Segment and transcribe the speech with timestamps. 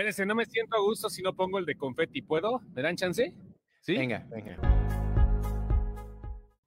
[0.00, 2.22] Espérense, no me siento a gusto si no pongo el de confeti.
[2.22, 2.62] ¿Puedo?
[2.74, 3.34] ¿Me dan chance?
[3.82, 3.98] ¿Sí?
[3.98, 4.56] Venga, venga.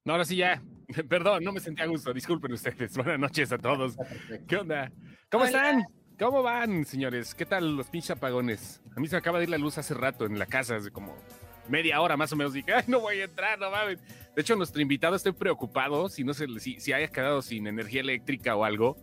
[0.05, 0.61] No, ahora sí ya.
[1.09, 2.13] Perdón, no me sentí a gusto.
[2.13, 2.93] Disculpen ustedes.
[2.95, 3.97] Buenas noches a todos.
[4.47, 4.91] ¿Qué onda?
[5.31, 5.83] ¿Cómo están?
[6.19, 7.33] ¿Cómo van, señores?
[7.33, 8.83] ¿Qué tal los pinches apagones?
[8.95, 10.91] A mí se me acaba de ir la luz hace rato en la casa, hace
[10.91, 11.15] como
[11.69, 12.53] media hora más o menos.
[12.53, 13.99] Dije, ay, no voy a entrar, no mames.
[14.35, 18.01] De hecho, nuestro invitado estoy preocupado si no se, si, si haya quedado sin energía
[18.01, 18.95] eléctrica o algo,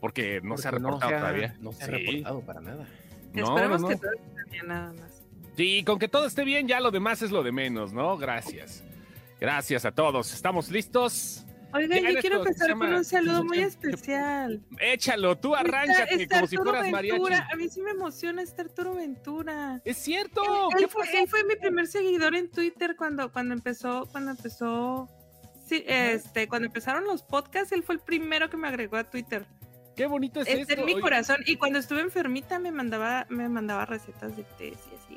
[0.00, 1.56] porque no se ha no reportado se ha- todavía.
[1.60, 2.88] No se ha reportado para nada.
[3.40, 5.22] No, Esperemos no, que todo esté bien nada más.
[5.56, 8.16] Sí, con que todo esté bien, ya lo demás es lo de menos, ¿no?
[8.18, 8.82] Gracias.
[9.40, 10.32] Gracias a todos.
[10.32, 11.42] ¿Estamos listos?
[11.72, 14.62] Oigan, yo quiero empezar con un saludo muy ¿qué- qué- especial.
[14.78, 17.18] Échalo, tú arráncate como si fueras mariachi.
[17.18, 17.48] Ventura.
[17.52, 19.80] A mí sí me emociona estar Arturo Ventura.
[19.84, 20.42] Es cierto.
[20.42, 24.30] Él, ¿Qué él fue, él fue mi primer seguidor en Twitter cuando, cuando empezó, cuando
[24.30, 25.08] empezó,
[25.66, 29.44] sí, este, cuando empezaron los podcasts, él fue el primero que me agregó a Twitter.
[29.96, 30.74] Qué bonito es Está esto.
[30.74, 31.38] en mi Oye, corazón.
[31.46, 35.14] Y cuando estuve enfermita me mandaba, me mandaba recetas de té y así.
[35.14, 35.16] Y,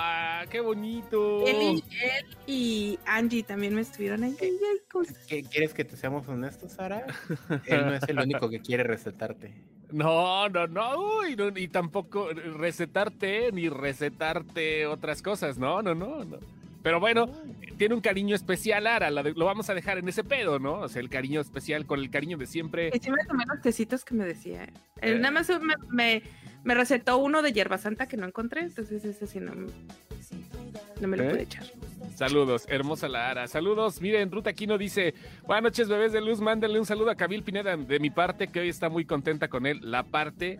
[0.00, 1.46] Ah, qué bonito.
[1.46, 4.36] él y, él y Angie también me estuvieron ahí.
[4.90, 5.16] Cosas.
[5.26, 7.06] ¿Qué- ¿Quieres que te seamos honestos, Sara?
[7.66, 9.54] Él no es el único que quiere recetarte.
[9.90, 16.24] No, no, no, uy, no, y tampoco recetarte ni recetarte otras cosas, no, no, no,
[16.24, 16.38] no.
[16.88, 17.26] Pero bueno,
[17.76, 20.76] tiene un cariño especial, Ara, lo vamos a dejar en ese pedo, ¿no?
[20.80, 22.90] O sea, el cariño especial con el cariño de siempre.
[22.94, 24.64] Y sí me tomé los tecitos que me decía.
[25.02, 25.18] Él Eh.
[25.18, 26.22] nada más me, me,
[26.64, 31.18] me recetó uno de hierba santa que no encontré, entonces ese sí no, no me
[31.18, 31.28] lo ¿Eh?
[31.28, 31.66] pude echar.
[32.14, 33.48] Saludos, hermosa la Ara.
[33.48, 37.42] Saludos, miren, Ruta Aquino dice, buenas noches, bebés de luz, mándenle un saludo a Cabil
[37.42, 40.58] Pineda de mi parte, que hoy está muy contenta con él, la parte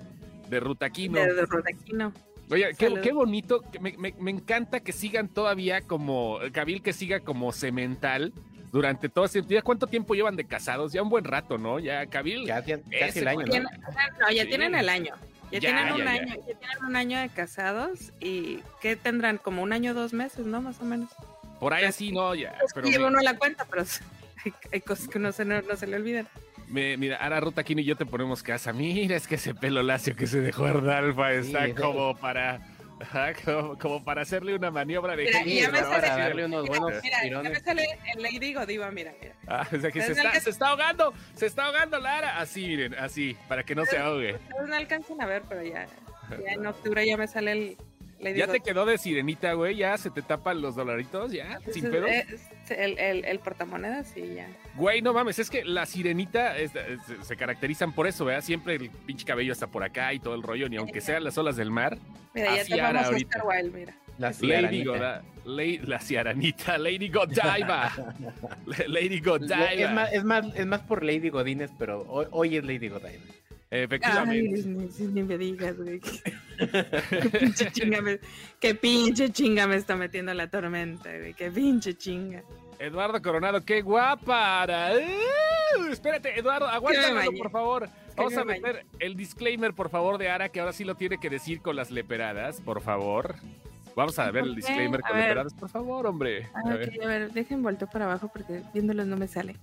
[0.50, 1.18] de Ruta Aquino.
[1.20, 2.12] De, de Rodaquino.
[2.50, 6.92] Oye, qué, qué bonito, que me, me- me encanta que sigan todavía como, Cabil que
[6.92, 8.32] siga como cemental
[8.72, 9.64] durante todo ese tiempo.
[9.66, 10.92] ¿Cuánto tiempo llevan de casados?
[10.92, 11.78] Ya un buen rato, ¿no?
[11.78, 12.46] Ya Cabil.
[12.46, 13.44] Ya, ya- casi el año, ¿no?
[13.52, 13.68] Tienen-
[14.20, 14.48] no, ya Sí.
[14.48, 15.14] tienen el año.
[15.50, 19.38] Ya, Ya, tienen un ya, año, ya tienen un año de casados y ¿qué tendrán?
[19.38, 20.60] Como un año, dos meses, ¿no?
[20.60, 21.08] Más o menos.
[21.58, 22.34] Por ahí así, ¿no?
[22.34, 23.82] Ya, que pero lleva me- uno a la cuenta, pero
[24.44, 26.28] hay, hay cosas que no se, no, no se le olvidan.
[26.70, 28.72] Me- mira, ahora Ruta Aquino y yo te ponemos casa.
[28.72, 32.60] Mira, es que ese pelo lacio que se dejó Ardalfa está Sí, como para...
[33.44, 35.86] como, como para hacerle una maniobra de Mira, genio, ya me ¿no?
[35.88, 37.86] sale- para darle unos Mira, buenos mira, ya me sale
[38.16, 39.34] el Lady Godiva, mira, mira.
[39.46, 42.38] Ah, o sea que se Es está, que- se está ahogando, se está ahogando Lara.
[42.40, 44.34] Así, miren, así, para que no se ahogue.
[44.34, 45.86] Ustedes no alcanzan a ver, pero ya,
[46.44, 47.76] ya en octubre ya me sale el
[48.20, 48.64] Lady ¿Ya te Godiva.
[48.64, 49.76] quedó de sirenita, güey?
[49.76, 51.30] ¿Ya se te tapan los dolaritos?
[51.32, 51.60] ¿Ya?
[51.72, 54.48] ¿Sin es- el, el, el portamonedas, sí, ya.
[54.74, 58.42] Güey, no mames, es que la sirenita es- es- se caracterizan por eso, ¿verdad?
[58.42, 61.38] Siempre el pinche cabello está por acá y todo el rollo, ni aunque sean las
[61.38, 61.96] olas del mar.
[62.34, 63.42] Mira, ya te vamos ahorita.
[63.72, 63.94] Mira.
[64.18, 64.90] La Lady ciaranita.
[64.90, 67.92] Goda, Lady- la ciaranita, Lady Godiva.
[68.88, 69.90] Lady Es Godiva.
[69.92, 73.10] más, es, más, es más por Lady Godínez, pero hoy, hoy es Lady Godiva.
[73.70, 74.62] Ay, Efectivamente.
[74.66, 76.00] ni, ni- me digas, güey.
[76.58, 78.18] Qué pinche chinga me,
[78.58, 81.34] qué pinche chinga me está metiendo la tormenta, güey.
[81.34, 82.42] Qué pinche chinga.
[82.78, 84.66] Eduardo Coronado, qué guapa.
[84.94, 85.84] ¡Uh!
[85.92, 87.88] espérate, Eduardo, aguántalo, por favor.
[88.16, 91.30] Vamos a meter el disclaimer, por favor, de Ara, que ahora sí lo tiene que
[91.30, 93.36] decir con las leperadas, por favor.
[93.94, 96.48] Vamos a ver el disclaimer a con leperadas, por favor, hombre.
[96.54, 97.04] Ah, A ok, ver.
[97.04, 99.56] a ver, dejen volteo para abajo porque viéndolos no me sale.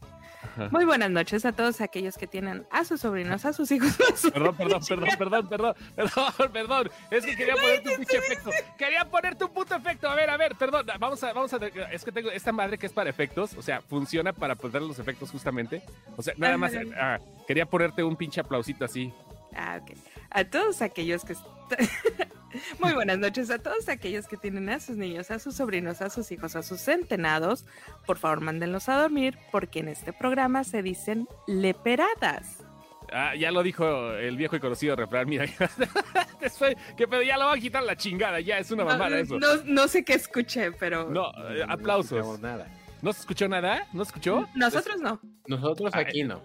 [0.72, 3.98] Muy buenas noches a todos aquellos que tienen a sus sobrinos, a sus hijos.
[4.12, 6.92] a sus- Perdón, perdón, perdón, perdón, perdón, perdón, perdón.
[7.12, 8.50] Es que quería ponerte un pinche efecto.
[8.78, 10.10] Quería ponerte un puto efecto.
[10.10, 10.86] A ver, a ver, perdón.
[11.00, 11.58] Vamos a, vamos a.
[11.92, 13.54] Es que tengo esta madre que es para efectos.
[13.56, 15.82] O sea, funciona para poner los efectos justamente.
[16.18, 16.74] O sea, nada más.
[16.98, 19.14] Ah, quería ponerte un pinche aplausito así.
[19.56, 19.98] Ah, ok.
[20.32, 21.34] A todos aquellos que...
[22.80, 26.10] Muy buenas noches a todos aquellos que tienen a sus niños, a sus sobrinos, a
[26.10, 27.66] sus hijos, a sus centenados.
[28.06, 32.64] Por favor, mándenlos a dormir porque en este programa se dicen leperadas.
[33.12, 35.30] Ah, ya lo dijo el viejo y conocido refrán.
[35.30, 35.46] Mira,
[36.98, 38.40] que pedo, ya lo van a quitar la chingada.
[38.40, 39.38] Ya es una mamada eso.
[39.38, 42.12] No, no sé qué escuché, pero No, eh, No aplausos.
[42.14, 42.68] escuchamos nada.
[43.02, 43.88] ¿No se escuchó nada?
[43.94, 44.48] ¿No se escuchó?
[44.56, 45.20] nosotros no.
[45.48, 46.42] Nosotros Ah, aquí no.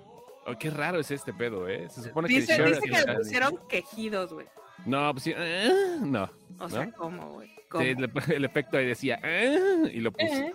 [0.46, 1.88] Oh, qué raro es este pedo, ¿eh?
[1.88, 4.46] Se supone Dice, que dice que le pusieron quejidos, güey.
[4.86, 5.32] No, pues sí.
[5.36, 6.30] ah, no.
[6.58, 6.92] O sea, ¿No?
[6.92, 7.50] ¿cómo, güey?
[7.80, 9.20] El, el efecto ahí decía.
[9.22, 10.24] "Ah", y lo puso.
[10.34, 10.52] Eh,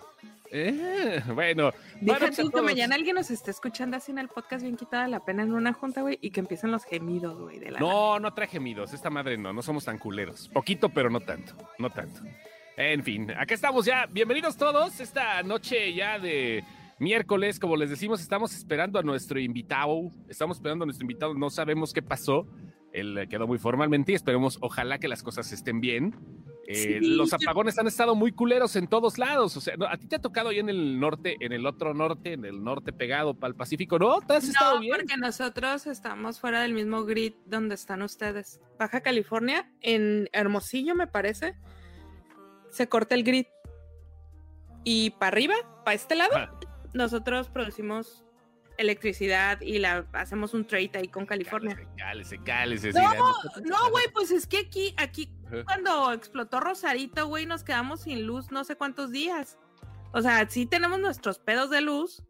[0.52, 4.62] Eh, bueno, Deja bueno, tú que mañana alguien nos esté escuchando así en el podcast
[4.64, 7.72] bien quitada la pena en una junta, güey, y que empiecen los gemidos, güey, de
[7.72, 7.92] la nada.
[7.92, 8.94] No, no traje gemidos.
[8.94, 10.48] Esta madre no, no somos tan culeros.
[10.50, 11.54] Poquito, pero no tanto.
[11.80, 12.22] No tanto.
[12.78, 14.06] En fin, acá estamos ya.
[14.06, 15.00] Bienvenidos todos.
[15.00, 16.64] Esta noche ya de
[17.00, 20.12] miércoles, como les decimos, estamos esperando a nuestro invitado.
[20.30, 21.34] Estamos esperando a nuestro invitado.
[21.34, 22.48] No sabemos qué pasó.
[22.96, 26.16] Él quedó muy formalmente y esperemos, ojalá que las cosas estén bien.
[26.68, 29.56] Eh, Sí, los apagones han estado muy culeros en todos lados.
[29.56, 31.94] O sea, no, a ti te ha tocado ahí en el norte, en el otro
[31.94, 34.00] norte, en el norte pegado para el Pacífico.
[34.00, 34.96] No, te has estado No, bien.
[34.96, 38.60] porque nosotros estamos fuera del mismo grid donde están ustedes.
[38.80, 41.56] Baja California, en Hermosillo, me parece,
[42.72, 43.46] se corta el grid.
[44.84, 46.32] Y para arriba, para este lado,
[46.94, 48.24] nosotros producimos
[48.78, 51.78] electricidad y la hacemos un trade ahí con California.
[51.98, 55.32] Cálese, cálese, No, güey, pues es que aquí, aquí,
[55.66, 59.58] cuando explotó Rosarito, güey, nos quedamos sin luz no sé cuántos días.
[60.12, 62.24] O sea, sí tenemos nuestros pedos de luz,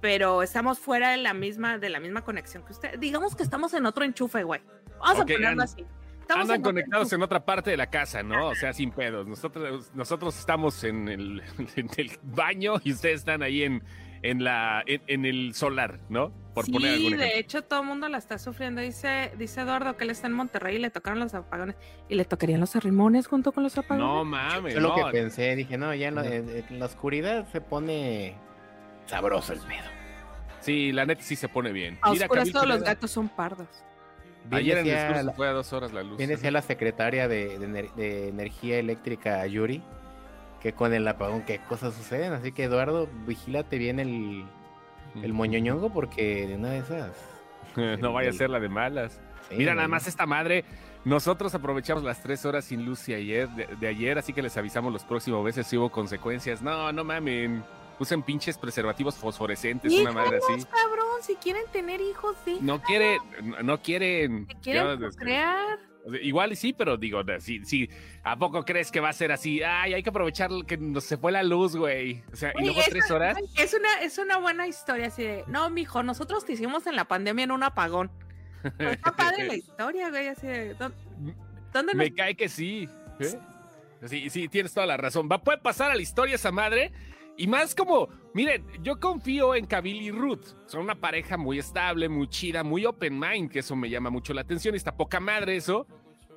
[0.00, 2.98] pero estamos fuera de la misma, de la misma conexión que usted.
[2.98, 4.62] Digamos que estamos en otro enchufe, güey.
[5.00, 5.86] Vamos a ponerlo and- así.
[6.20, 8.50] Estamos Andan en conectados en otra parte de la casa, ¿no?
[8.50, 9.26] O sea, sin pedos.
[9.26, 11.42] Nosotros, nosotros estamos en el,
[11.76, 13.82] en el baño y ustedes están ahí en,
[14.22, 16.32] en, la, en, en el solar, ¿no?
[16.54, 18.80] Por sí, poner algún de hecho todo el mundo la está sufriendo.
[18.80, 21.76] Dice, dice Eduardo que él está en Monterrey y le tocaron los apagones.
[22.08, 24.04] Y le tocarían los arrimones junto con los apagones.
[24.06, 24.74] No mames.
[24.74, 24.94] Lo no.
[24.96, 28.34] que pensé, dije, no, ya no, en, en la oscuridad se pone
[29.06, 29.88] sabroso el pedo.
[30.60, 31.98] Sí, la neta sí se pone bien.
[32.02, 33.68] A Mira, oscuras Camil todos los gatos son pardos.
[34.50, 36.16] Ayer en el discurso la- fue a dos horas la luz.
[36.18, 37.58] Bien decía la secretaria de,
[37.96, 39.82] de Energía Eléctrica, Yuri,
[40.60, 42.32] que con el apagón qué cosas suceden.
[42.32, 44.44] Así que, Eduardo, vigílate bien el,
[45.22, 47.12] el moñoñongo porque de una de esas...
[48.00, 49.20] no vaya a ser la de malas.
[49.48, 50.64] sí, Mira, nada más esta madre.
[51.04, 54.56] Nosotros aprovechamos las tres horas sin luz de ayer, de, de ayer, así que les
[54.56, 56.60] avisamos los próximos veces si hubo consecuencias.
[56.60, 57.64] No, no mamen.
[57.98, 60.64] Usen pinches preservativos fosforescentes, una madre así.
[60.64, 62.58] cabrón, si quieren tener hijos, sí.
[62.62, 63.18] No quiere,
[63.62, 64.46] no, quieren.
[64.48, 65.06] Si quieren Yo,
[66.22, 67.88] Igual y sí, pero digo, si, si,
[68.22, 69.62] ¿a poco crees que va a ser así?
[69.62, 72.22] Ay, hay que aprovechar que nos se fue la luz, güey.
[72.32, 73.36] O sea, y luego tres horas.
[73.56, 77.04] Es una, es una buena historia así de, no, mijo, nosotros te hicimos en la
[77.06, 78.10] pandemia en un apagón.
[78.76, 80.92] Pero Está padre la historia, güey, así de, ¿dó-
[81.72, 82.88] ¿dónde nos Me cae que sí.
[83.20, 83.38] ¿eh?
[84.06, 85.28] Sí, sí, tienes toda la razón.
[85.30, 86.92] Va, puede pasar a la historia esa madre.
[87.36, 90.44] Y más como, miren, yo confío en Kabil y Ruth.
[90.66, 94.34] Son una pareja muy estable, muy chida, muy open mind, que eso me llama mucho
[94.34, 94.74] la atención.
[94.74, 95.86] Está poca madre eso.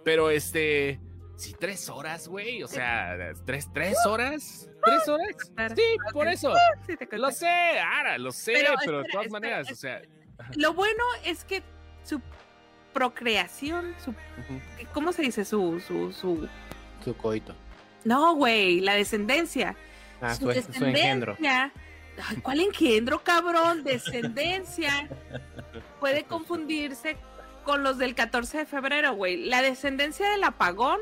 [0.03, 1.00] Pero este,
[1.38, 2.63] sí, tres horas, güey.
[2.63, 3.15] O sea,
[3.45, 4.69] tres, tres horas.
[4.83, 5.27] ¿Tres horas?
[5.45, 5.75] contar.
[5.75, 6.53] Sí, por eso.
[7.11, 10.01] Lo sé, Ara, lo sé, Pero, pero, de todas espera, maneras, o sea.
[10.55, 11.63] Lo bueno es que
[12.03, 12.21] su
[12.94, 14.13] procreación, su.
[14.94, 15.45] ¿cómo se dice?
[15.45, 16.47] Su, su, su,
[17.03, 17.55] Su coito.
[18.03, 19.75] no, güey, la descendencia.
[20.21, 21.33] Ah, su su, su engendro.
[21.33, 21.71] descendencia.
[22.29, 23.83] Ay, ¿Cuál engendro, cabrón?
[23.85, 25.09] Descendencia.
[26.00, 27.17] Puede confundirse
[27.63, 29.45] con los del 14 de febrero, güey.
[29.45, 31.00] La descendencia del apagón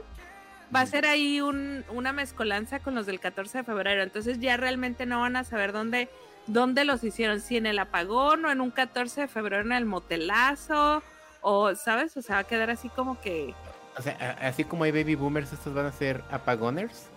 [0.73, 4.03] va a ser ahí un- una mezcolanza con los del 14 de febrero.
[4.03, 6.09] Entonces ya realmente no van a saber dónde,
[6.47, 7.41] dónde los hicieron.
[7.41, 11.03] Si en el apagón o en un 14 de febrero en el motelazo.
[11.41, 12.15] O, ¿sabes?
[12.17, 13.53] O sea, va a quedar así como que...
[13.97, 17.09] O sea, así como hay baby boomers, estos van a ser apagoners.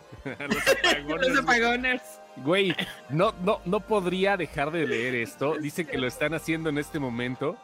[1.19, 2.02] Los apagoners.
[2.37, 2.75] Güey,
[3.11, 5.56] no, no, no podría dejar de leer esto.
[5.58, 7.56] Dice que lo están haciendo en este momento.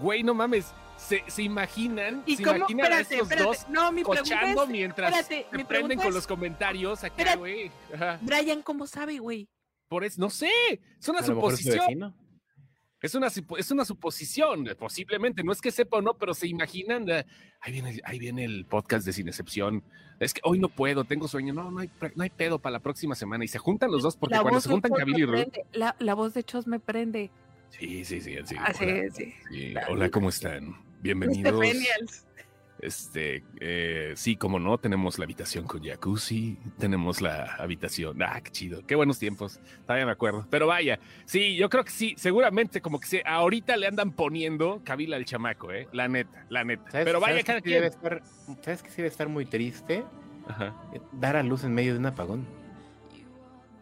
[0.00, 0.72] Güey, no mames.
[0.96, 2.22] ¿Se, se imaginan?
[2.24, 2.56] ¿Y ¿Se cómo?
[2.56, 3.44] imaginan Espérate, a estos espérate.
[3.46, 4.68] dos No, mi cochando es...
[4.70, 7.36] mientras espérate, se mi prenden con los comentarios acá, Espérate.
[7.38, 7.70] güey?
[7.94, 8.18] Ajá.
[8.22, 9.46] Brian, ¿cómo sabe, güey?
[9.88, 10.50] Por eso, no sé.
[10.98, 12.14] Es una suposición.
[13.02, 15.44] Es una, es una suposición, posiblemente.
[15.44, 17.08] No es que sepa o no, pero se imaginan.
[17.10, 17.26] eh,
[17.60, 19.84] Ahí viene, ahí viene el podcast de Sin Excepción.
[20.18, 21.52] Es que hoy no puedo, tengo sueño.
[21.52, 23.44] No, no hay, no hay pedo para la próxima semana.
[23.44, 25.52] Y se juntan los dos, porque La cuando se juntan me y Ruth.
[25.74, 27.30] la voz de Chos me prende.
[27.70, 28.36] Sí, sí, sí.
[28.44, 28.96] sí, Así hola.
[28.98, 29.34] es, sí.
[29.50, 29.74] Sí.
[29.88, 30.76] Hola, ¿cómo están?
[31.02, 31.60] Bienvenidos.
[32.78, 38.22] Este, eh, sí, como no, tenemos la habitación con jacuzzi, tenemos la habitación.
[38.22, 39.60] Ah, qué chido, qué buenos tiempos.
[39.86, 40.46] Todavía me acuerdo.
[40.50, 44.82] Pero vaya, sí, yo creo que sí, seguramente como que se, ahorita le andan poniendo
[44.84, 45.88] cabila al chamaco, eh.
[45.92, 46.90] La neta, la neta.
[46.90, 47.74] ¿Sabes- Pero vaya, sabes que cada sí quien.
[47.76, 48.22] debe estar,
[48.62, 50.04] ¿Sabes que sí debe estar muy triste?
[50.46, 50.74] Ajá.
[50.92, 52.46] Eh, Dar a luz en medio de un apagón.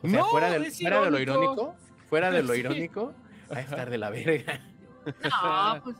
[0.02, 1.52] O sea, No, fuera, de, es fuera de lo irónico.
[1.52, 1.76] irónico,
[2.08, 2.60] fuera de lo Sí.
[2.60, 3.12] irónico,
[3.54, 4.60] va a estar de la verga.
[5.06, 5.96] No, pues.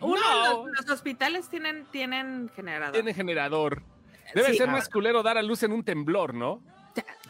[0.00, 0.66] Uno, No.
[0.66, 2.92] los, los hospitales tienen, tienen generador.
[2.94, 3.82] Tiene generador.
[4.34, 4.58] Debe Sí.
[4.58, 6.62] ser más culero dar a luz en un temblor, ¿no?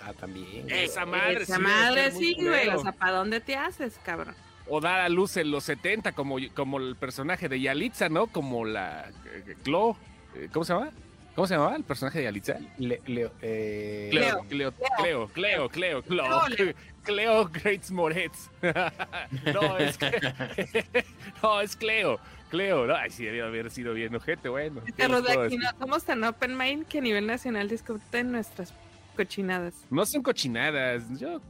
[0.03, 0.67] Ah, también.
[0.71, 2.69] Esa madre Esa sí debe madre sí, güey.
[2.69, 4.35] O sea, ¿para dónde te haces, cabrón?
[4.69, 8.29] O dar a luz en los 70, como, como el personaje de Yalitza, ¿no?
[8.29, 9.97] Como la eh, Clo.
[10.35, 10.91] eh, ¿Cómo se llama?
[11.35, 12.57] ¿Cómo se llamaba el personaje de Yalitza?
[12.79, 16.41] Le- Leo, eh, Cleo, Cleo, Cleo, Cleo, Cleo, Cleo, Leo.
[16.57, 18.51] Cleo Greats Moretz.
[19.55, 20.11] No, es que-
[21.43, 22.19] no, es Cleo,
[22.51, 22.87] Cleo.
[22.87, 24.83] No, ay, sí, debió haber sido bien ojete, bueno.
[24.85, 28.33] ¿qué Te les puedo aquí no somos tan open mind que a nivel nacional discuten
[28.33, 28.73] nuestras
[29.17, 29.75] cochinadas.
[29.91, 31.03] No son cochinadas.
[31.19, 31.41] Yo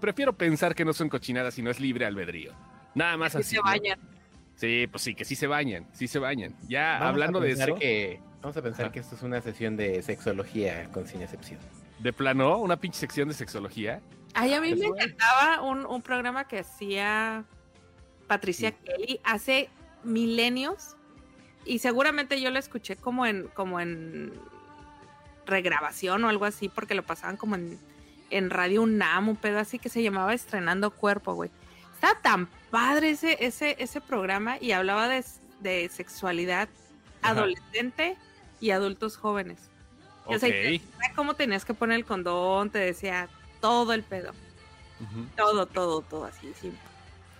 [0.00, 2.52] prefiero pensar que no son cochinadas y no es libre albedrío.
[2.94, 3.50] Nada más Que así.
[3.50, 3.62] se ¿no?
[3.64, 3.98] bañan.
[4.54, 6.54] Sí, pues sí, que sí se bañan, sí se bañan.
[6.68, 7.74] Ya vamos hablando de eso.
[7.74, 11.60] Que, Vamos a pensar que esto es una sesión de sexología con sin excepción.
[12.00, 12.58] ¿De plano?
[12.58, 14.00] ¿Una pinche sección de sexología?
[14.34, 17.44] Ay, a mí me encantaba un, un programa que hacía
[18.26, 19.68] Patricia Kelly hace
[20.04, 20.96] milenios
[21.64, 24.32] y seguramente yo lo escuché como en como en
[25.46, 27.78] regrabación o algo así porque lo pasaban como en,
[28.30, 31.50] en Radio UNAM, un pedo así que se llamaba Estrenando Cuerpo, güey.
[31.94, 35.24] Estaba tan padre ese, ese, ese programa y hablaba de,
[35.60, 36.68] de sexualidad
[37.20, 37.32] Ajá.
[37.32, 38.16] adolescente
[38.60, 39.58] y adultos jóvenes.
[40.24, 40.50] O sea,
[41.16, 43.28] cómo tenías que poner el condón, te decía
[43.62, 44.32] todo el pedo,
[45.36, 46.76] todo, todo, todo así, sin,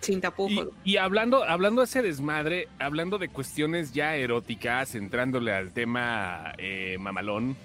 [0.01, 0.69] sin tapujos.
[0.85, 6.55] Y, y hablando, hablando de ese desmadre, hablando de cuestiones ya eróticas, entrándole al tema
[6.57, 7.57] eh, mamalón,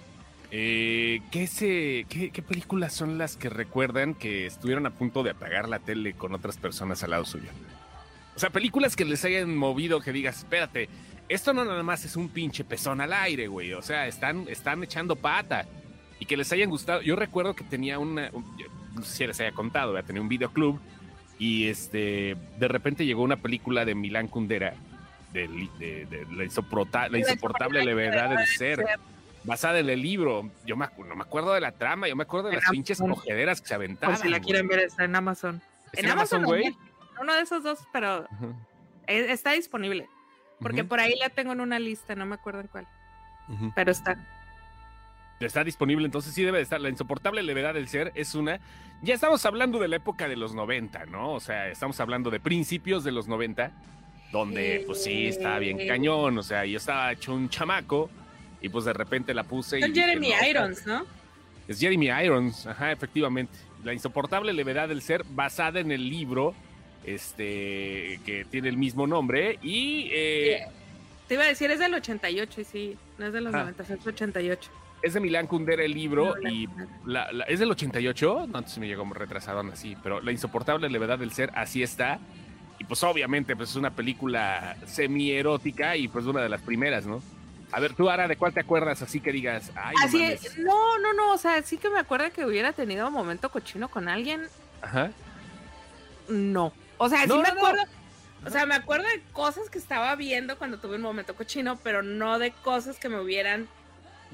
[0.51, 5.31] eh, ¿qué, se, qué, qué películas son las que recuerdan que estuvieron a punto de
[5.31, 7.49] apagar la tele con otras personas al lado suyo?
[8.35, 10.89] O sea, películas que les hayan movido, que digas, espérate,
[11.29, 13.73] esto no nada más es un pinche pezón al aire, güey.
[13.73, 15.65] O sea, están, están echando pata.
[16.27, 17.01] Y que les hayan gustado.
[17.01, 18.45] Yo recuerdo que tenía una, un-
[18.93, 20.07] no sé si les haya contado, ¿verdad?
[20.07, 20.79] tenía un videoclub
[21.39, 24.73] y este, de repente llegó una película de Milán Kundera,
[25.33, 28.83] de, li- de- de la, insoporta- la insoportable levedad del ser,
[29.43, 30.49] basada en el libro.
[30.65, 33.61] Yo me no me acuerdo de la trama, yo me acuerdo de las pinches cogederas
[33.61, 34.15] que se aventaban.
[34.15, 35.61] Por si la quieren ver, está en Amazon.
[35.87, 36.75] ¿Está en en Amazon, güey?
[37.21, 38.27] Uno de esos dos, pero
[39.07, 40.07] e- está disponible.
[40.59, 42.87] Porque por ahí la tengo en una lista, no me acuerdo en cuál,
[43.75, 44.17] pero está.
[45.39, 46.81] Está disponible, entonces sí debe de estar.
[46.81, 48.59] La insoportable levedad del ser es una.
[49.03, 51.33] Ya estamos hablando de la época de los 90, ¿no?
[51.33, 53.71] O sea, estamos hablando de principios de los 90,
[54.31, 56.37] donde pues sí, estaba bien cañón.
[56.39, 58.09] O sea, yo estaba hecho un chamaco
[58.61, 59.77] y pues de repente la puse.
[59.77, 61.05] y Son dije, Jeremy "No, Irons, ¿no?
[61.67, 63.53] Es Jeremy Irons, ajá, efectivamente.
[63.83, 66.55] La insoportable levedad del ser, basada en el libro
[67.05, 70.65] este que tiene el mismo nombre y eh,
[71.27, 73.59] Te iba a decir, es del 88, y sí, no es de los Ah.
[73.59, 74.69] 90, es del 88.
[75.01, 76.67] Es de Milán Kundera el libro No, y
[77.05, 81.19] la- la- es del 88, no, entonces me llegó retrasado así, pero la insoportable levedad
[81.19, 82.19] del ser así está
[82.79, 87.05] y pues obviamente pues es una película semi erótica y pues una de las primeras,
[87.05, 87.21] ¿no?
[87.71, 89.71] A ver, tú Ara, ¿de cuál te acuerdas así que digas?
[89.75, 90.45] Ay, no Así mames"?
[90.45, 93.49] es, no, no, no, o sea, sí que me acuerdo que hubiera tenido un momento
[93.51, 94.43] cochino con alguien,
[94.81, 95.11] Ajá.
[96.29, 96.71] no.
[96.97, 97.59] O sea, sí No, me no, no.
[97.59, 97.83] acuerdo,
[98.45, 102.01] o sea, me acuerdo de cosas que estaba viendo cuando tuve un momento cochino, pero
[102.03, 103.67] no de cosas que me hubieran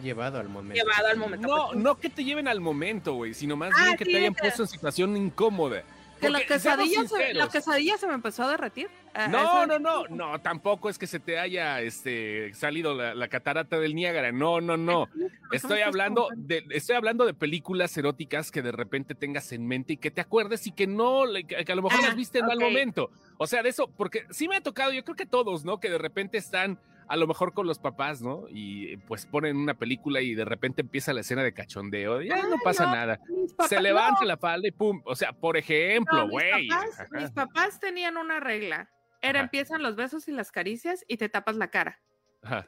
[0.02, 0.76] Llevado al momento.
[0.84, 1.82] llevado al momento No, cochino.
[1.84, 4.34] no que te lleven al momento, güey, sino más Ah, bien que sí, te hayan
[4.34, 5.84] puesto en situación incómoda.
[6.20, 8.90] Que la quesadilla, se, la quesadilla se me empezó a derretir.
[9.30, 13.78] No, no, no, no, tampoco es que se te haya este, salido la, la catarata
[13.78, 14.32] del Niágara.
[14.32, 15.10] No, no, no.
[15.52, 19.98] Estoy hablando de, estoy hablando de películas eróticas que de repente tengas en mente y
[19.98, 22.58] que te acuerdes y que no, que, a lo mejor Ah, las viste en mal
[22.58, 22.64] ok.
[22.64, 23.12] momento.
[23.38, 25.82] O sea, de eso, porque sí me ha tocado, yo creo que todos, ¿no?
[25.82, 26.80] Que de repente están
[27.14, 28.46] a lo mejor con los papás, ¿no?
[28.50, 32.24] Y pues ponen una película y de repente empieza la escena de cachondeo.
[32.24, 33.20] Ya no pasa no, nada.
[33.56, 35.00] Papás- Se levanta no, la falda y pum.
[35.06, 36.70] O sea, por ejemplo, no, mis güey.
[37.12, 38.90] mis papás tenían una regla.
[39.22, 39.44] Era Ajá.
[39.46, 42.00] empiezan los besos y las caricias y te tapas la cara.
[42.42, 42.68] Ajá.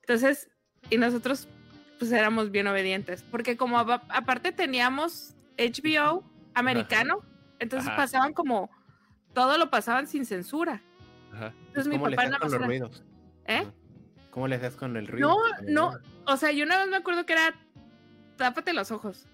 [0.00, 0.50] Entonces,
[0.90, 1.46] y nosotros
[2.00, 7.20] pues éramos bien obedientes, porque como aparte teníamos HBO americano,
[7.60, 8.70] entonces pasaban como
[9.34, 10.82] todo lo pasaban sin censura.
[11.32, 11.54] Ajá.
[11.68, 13.04] Entonces mi ¿Cómo le papá más los ruidos?
[13.48, 13.66] ¿Eh?
[14.30, 15.28] ¿Cómo le hacías con el ruido?
[15.28, 17.54] No, no, o sea, yo una vez me acuerdo que era
[18.36, 19.26] tápate los ojos.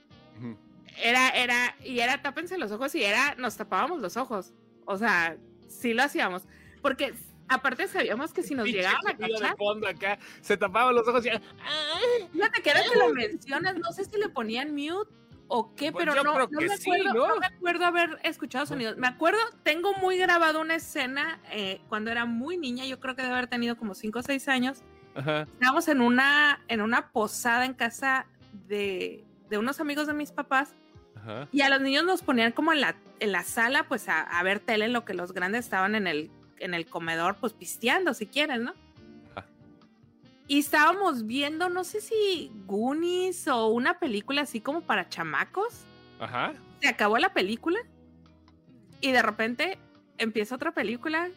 [1.02, 4.54] Era, era, y era tápense los ojos y era, nos tapábamos los ojos.
[4.86, 5.36] O sea,
[5.68, 6.44] sí lo hacíamos.
[6.80, 7.12] Porque
[7.48, 11.26] aparte sabíamos que si nos llegaban a de cachar, fondo acá, se tapaban los ojos
[11.26, 11.30] y
[12.32, 15.12] fíjate que ahora que lo mencionas, no sé si le ponían mute
[15.56, 17.28] o qué, Pues pero no, no me sí, acuerdo, ¿no?
[17.28, 18.96] no me acuerdo haber escuchado sonidos.
[18.96, 23.22] Me acuerdo, tengo muy grabado una escena eh, cuando era muy niña, yo creo que
[23.22, 24.82] debe haber tenido como 5 o 6 años.
[25.14, 25.42] Ajá.
[25.42, 28.26] Estábamos en una, en una posada en casa
[28.66, 30.74] de, de unos amigos de mis papás
[31.14, 31.46] Ajá.
[31.52, 34.42] y a los niños nos ponían como en la, en la sala, pues a, a
[34.42, 38.12] ver tele en lo que los grandes estaban en el, en el comedor, pues pisteando
[38.12, 38.74] si quieren, ¿no?
[40.46, 45.84] Y estábamos viendo, no sé si Goonies o una película así como para chamacos.
[46.20, 46.52] Ajá.
[46.80, 47.78] Se acabó la película
[49.00, 49.78] y de repente
[50.18, 51.30] empieza otra película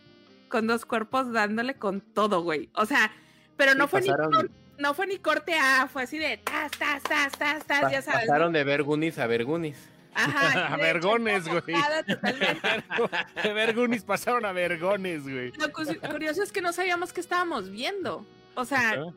[0.50, 2.70] con dos cuerpos dándole con todo, güey.
[2.74, 3.12] O sea,
[3.56, 6.70] pero no Sí, fue ni pasaron- no fue ni corte A, fue así de tas,
[6.72, 8.28] tas, tas, tas, tas, Pa- ya sabes.
[8.28, 9.78] Pasaron de ver Goonies a ver Goonies.
[10.14, 11.62] Ajá, A vergones, güey.
[13.44, 15.52] De vergonis pasaron a vergones, güey.
[15.58, 18.26] Lo cu- curioso es que no sabíamos qué estábamos viendo.
[18.58, 19.14] O sea,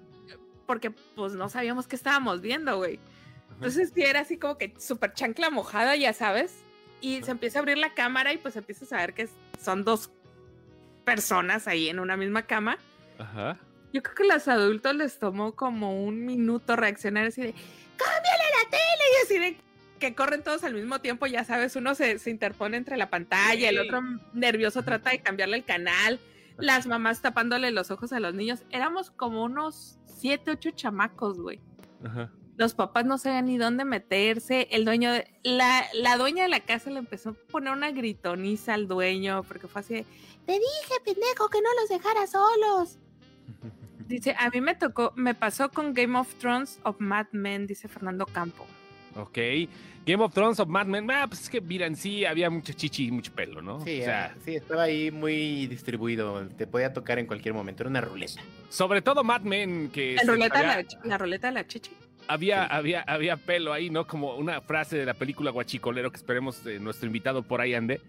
[0.66, 3.00] porque pues no sabíamos qué estábamos viendo, güey.
[3.54, 6.52] Entonces sí era así como que súper chancla mojada, ya sabes.
[7.00, 10.10] Y se empieza a abrir la cámara y pues empiezas a ver que son dos
[11.06, 12.76] personas ahí en una misma cama.
[13.18, 13.56] Ajá.
[13.94, 17.54] Yo creo que a los adultos les tomó como un minuto reaccionar así de,
[17.96, 19.56] cámbiale la tele y así de
[19.98, 23.70] que corren todos al mismo tiempo, ya sabes, uno se, se interpone entre la pantalla,
[23.70, 24.02] el otro
[24.34, 26.20] nervioso trata de cambiarle el canal,
[26.60, 28.64] las mamás tapándole los ojos a los niños.
[28.70, 31.60] Éramos como unos siete, ocho chamacos, güey.
[32.04, 32.30] Ajá.
[32.56, 34.68] Los papás no sabían ni dónde meterse.
[34.70, 38.74] El dueño, de, la, la dueña de la casa le empezó a poner una gritoniza
[38.74, 40.06] al dueño porque fue así de,
[40.44, 42.98] te dije, pendejo, que no los dejara solos.
[44.08, 47.86] Dice, a mí me tocó, me pasó con Game of Thrones of Mad Men, dice
[47.86, 48.66] Fernando Campo.
[49.16, 49.38] Ok.
[50.06, 51.10] Game of Thrones of Mad Men.
[51.10, 53.80] Ah, pues es que, miran, sí, había mucha chichi y mucho pelo, ¿no?
[53.84, 56.46] Sí, o sea, ah, sí, estaba ahí muy distribuido.
[56.56, 57.82] Te podía tocar en cualquier momento.
[57.82, 58.40] Era una ruleta.
[58.70, 61.90] sobre todo Mad Men, que La ruleta, había, la, la ruleta de la chichi.
[62.28, 62.68] había, Sí.
[62.72, 64.06] había, había pelo ahí, ¿no?
[64.06, 68.00] Como una frase de la película Guachicolero que esperemos eh, nuestro invitado por ahí ande,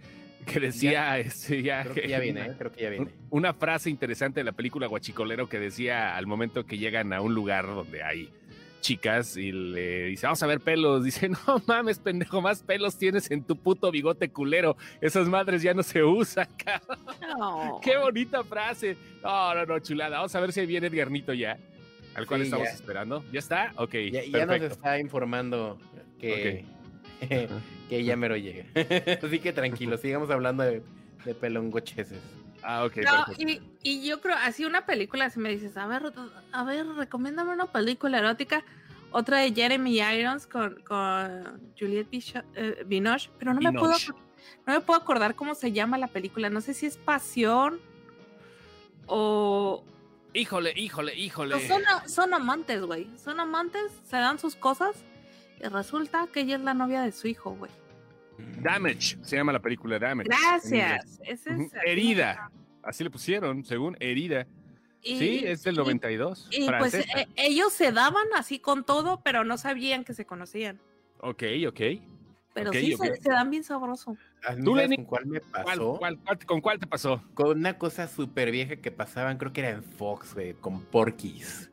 [0.45, 2.55] que decía, este, ya, Creo que ya viene, ¿eh?
[2.57, 3.05] Creo que ya viene.
[3.05, 7.21] Un- Una frase interesante de la película Guachicolero que decía al momento que llegan a
[7.21, 8.29] un lugar donde hay
[8.81, 11.03] chicas y le dice, vamos a ver pelos.
[11.03, 14.75] Dice, no mames, pendejo, más pelos tienes en tu puto bigote culero.
[14.99, 16.99] Esas madres ya no se usan, cabrón.
[17.37, 17.79] No.
[17.81, 18.97] Qué bonita frase.
[19.23, 20.17] No, no, no, chulada.
[20.17, 21.57] Vamos a ver si viene Edgarnito ya.
[22.15, 22.73] Al cual Sí, estamos ya.
[22.73, 23.23] esperando.
[23.31, 23.71] ¿Ya está?
[23.77, 23.93] Ok.
[24.11, 25.77] Ya, ya nos está informando
[26.19, 26.65] que,
[27.89, 28.65] que ya mero llega.
[29.23, 30.81] Así que tranquilo, sigamos hablando de,
[31.23, 32.19] de pelongocheses.
[32.63, 36.13] Ah, ok, No, y, y yo creo, así una película, si me dices, a ver,
[36.51, 38.63] a ver, recomiéndame una película erótica,
[39.11, 43.93] otra de Jeremy Irons con, con Juliette eh, Binoche, pero no me, puedo,
[44.65, 47.79] no me puedo acordar cómo se llama la película, no sé si es Pasión
[49.07, 49.83] o...
[50.33, 51.67] Híjole, híjole, híjole.
[51.67, 54.95] son, son amantes, güey, son amantes, se dan sus cosas
[55.59, 57.71] y resulta que ella es la novia de su hijo, güey.
[58.61, 60.29] Damage, se llama la película Damage.
[60.29, 61.19] Gracias.
[61.23, 61.41] Es
[61.85, 62.51] Herida.
[62.83, 64.47] Así le pusieron, según Herida.
[65.03, 66.47] Y- sí, es del y- 92.
[66.51, 67.05] Y pues eh,
[67.35, 70.79] ellos se daban así con todo, pero no sabían que se conocían.
[71.19, 71.81] ok, ok.
[72.53, 72.97] Pero sí.
[72.97, 74.17] Se, se dan bien sabroso.
[74.63, 75.95] Tú, ¿sabes Lenny, con cuál me ¿Cuál, pasó?
[75.97, 77.23] cuál- cuál- ¿Con cuál te pasó?
[77.33, 81.70] Con una cosa súper vieja que pasaban, creo que era en Fox, güey, con Porky's.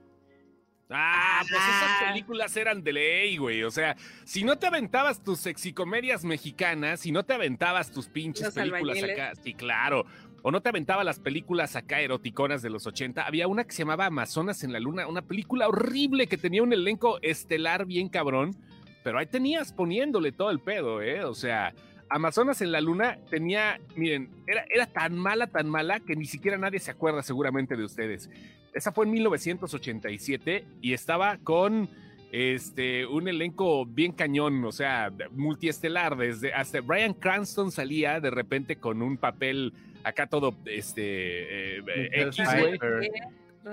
[0.91, 3.63] Ah, pues esas películas eran de ley, güey.
[3.63, 8.47] O sea, si no te aventabas tus sexicomedias mexicanas, si no te aventabas tus pinches
[8.47, 9.11] Los películas albañiles.
[9.11, 10.07] acá, sí, claro.
[10.43, 13.27] O no te aventabas las películas acá eroticonas de los 80.
[13.27, 16.73] Había una que se llamaba Amazonas en la Luna, una película horrible que tenía un
[16.73, 18.57] elenco estelar bien cabrón,
[19.03, 21.25] pero ahí tenías poniéndole todo el pedo, ¿eh?
[21.25, 21.75] O sea,
[22.11, 26.57] Amazonas en la Luna tenía, miren, era, era tan mala, tan mala que ni siquiera
[26.57, 28.31] nadie se acuerda seguramente de ustedes.
[28.73, 31.89] Esa fue en 1987 y estaba con
[32.31, 38.77] este un elenco bien cañón, o sea, multiestelar, desde hasta Brian Cranston salía de repente
[38.77, 39.73] con un papel
[40.05, 41.83] acá todo este eh,
[42.27, 42.79] X, güey.
[42.79, 43.11] Pfeiffer.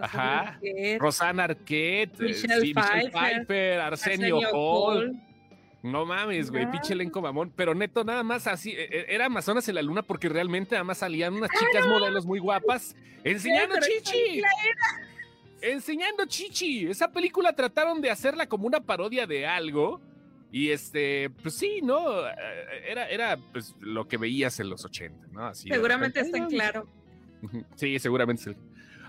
[0.01, 0.59] Ajá.
[0.99, 4.97] Rosanna Arquette, Michelle sí, Michelle Pfeiffer, Arsenio, Hall.
[4.97, 5.21] Hall.
[5.85, 6.71] No mames, güey, Ah.
[6.71, 7.51] pinche elenco mamón.
[7.55, 10.83] Pero neto, nada más así, eh, eh, era Amazonas en la luna porque realmente nada
[10.83, 14.41] más salían unas chicas modelos muy guapas enseñando chichi.
[15.61, 16.87] Enseñando chichi.
[16.87, 20.01] Esa película trataron de hacerla como una parodia de algo.
[20.51, 22.25] Y este, pues sí, ¿no?
[22.27, 22.33] Eh,
[22.87, 25.45] Era, era pues lo que veías en los 80, ¿no?
[25.47, 26.87] Así Seguramente está en claro.
[27.75, 28.55] Sí, seguramente sí.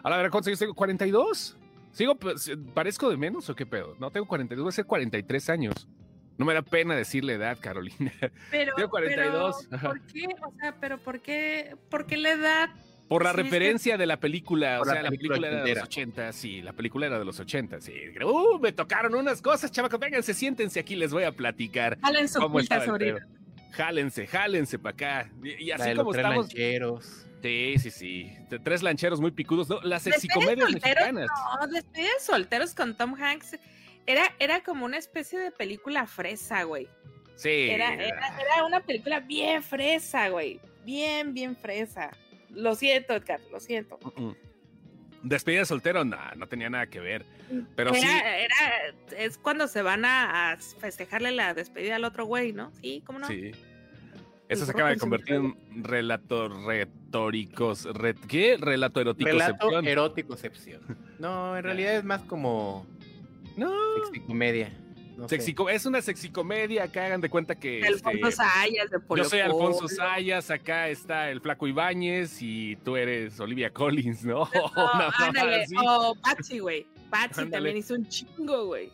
[0.03, 0.75] A la verdad, ¿cuántos años tengo?
[0.75, 1.57] ¿42?
[1.93, 3.97] ¿Sigo, pues, parezco de menos o qué pedo?
[3.99, 5.89] No, tengo 42, voy a ser 43 años.
[6.38, 8.12] No me da pena decirle edad, Carolina.
[8.51, 9.83] Pero, Tengo 42, pero.
[9.83, 10.27] ¿por qué?
[10.46, 11.77] O sea, pero ¿por qué?
[11.90, 12.68] ¿Por qué la edad?
[13.09, 15.35] Por la Sí, es que- referencia de la película, Por o la sea, la película
[15.37, 16.29] película era de los ochentera.
[16.29, 17.92] 80, sí, la película era de los 80, sí.
[18.25, 21.99] Uh, me tocaron unas cosas, chavacos, vénganse, siéntense aquí, les voy a platicar.
[22.03, 23.18] Jalen su ¿Cómo culta pedo.
[23.72, 25.31] Jálense, jálense para acá.
[25.42, 26.46] Y, y La así como tres estamos.
[26.46, 27.22] lancheros.
[27.42, 28.33] Sí, sí, sí.
[28.64, 29.68] Tres lancheros muy picudos.
[29.68, 31.29] No, las sexicomedias solteros, mexicanas.
[31.61, 33.57] No, Despedida de solteros con Tom Hanks.
[34.07, 36.88] Era, era como una especie de película fresa, güey.
[37.35, 37.49] Sí.
[37.71, 40.61] Era, era, era una película bien fresa, güey.
[40.85, 42.11] Bien, bien fresa.
[42.51, 43.99] Lo siento, Edgar, lo siento.
[45.23, 47.25] Despedida de soltero, no, no tenía nada que ver.
[47.75, 48.07] Pero era, sí.
[48.07, 52.71] era- es cuando se van a, a festejarle la despedida al otro güey, ¿no?
[52.81, 53.27] Sí, ¿cómo no?
[53.27, 53.51] Sí.
[54.49, 57.85] Eso se acaba de con convertir en relatos retóricos.
[57.92, 58.57] re- ¿Qué?
[58.59, 59.29] Relato erótico.
[59.29, 60.81] Relato erótico-cepción.
[61.19, 62.87] No, en realidad es más como
[63.57, 63.73] No.
[64.05, 64.73] sexicomedia.
[65.16, 65.37] No sé.
[65.37, 67.81] Sexico- es una sexicomedia, que hagan de cuenta que.
[67.81, 69.88] Este, Alfonso Sayas, de Polo yo soy Alfonso Polo.
[69.88, 74.47] Sayas, acá está el Flaco Ibáñez y tú eres Olivia Collins, ¿no?
[74.77, 75.64] No, ándale.
[75.87, 76.87] O Patsy, güey.
[77.11, 77.51] Patsy Ándale.
[77.51, 78.90] también hizo un chingo, güey.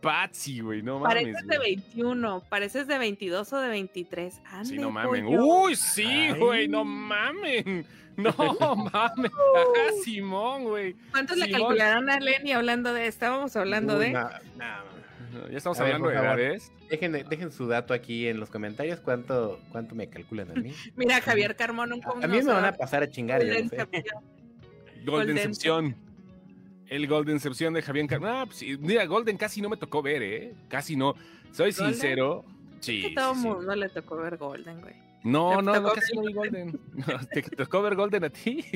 [0.00, 1.14] Patsy, güey, no mames.
[1.24, 1.76] Pareces de güey.
[1.76, 4.40] 21, pareces de 22 o de 23.
[4.46, 5.26] Ande, Sí, no mamen.
[5.26, 5.44] pollo.
[5.44, 7.84] Uy, sí, güey, no mamen.
[8.38, 9.30] No mames.
[9.32, 10.94] Ajá, Simón, güey.
[11.10, 13.06] ¿Cuántos le calcularon a Lenny hablando de?
[13.06, 14.10] Estábamos hablando de.
[14.12, 16.72] No, no, Ya estamos A hablando de edades.
[16.88, 19.00] Dejen, dejen su dato aquí en los comentarios.
[19.00, 20.72] ¿Cuánto, cuánto me calculan a mí?
[20.96, 23.76] Mira, Javier Carmón, un A mí me van a pasar a chingar, yo no sé.
[23.76, 25.36] Golden Golden.
[25.36, 25.96] Incepción.
[26.88, 30.02] El Golden Incepción de Javier Car- Ah, pues, sí, mira, Golden casi no me tocó
[30.02, 30.54] ver, ¿eh?
[30.68, 31.14] Casi no.
[31.50, 31.94] Soy ¿Golden?
[31.94, 32.44] sincero.
[32.80, 33.02] Sí.
[33.02, 33.48] que todo sí, sí.
[33.48, 34.94] mundo le tocó ver Golden, güey.
[35.22, 36.80] No, ¿Te no, no, casi no vi Golden.
[37.32, 38.64] ¿Te tocó ver Golden a ti?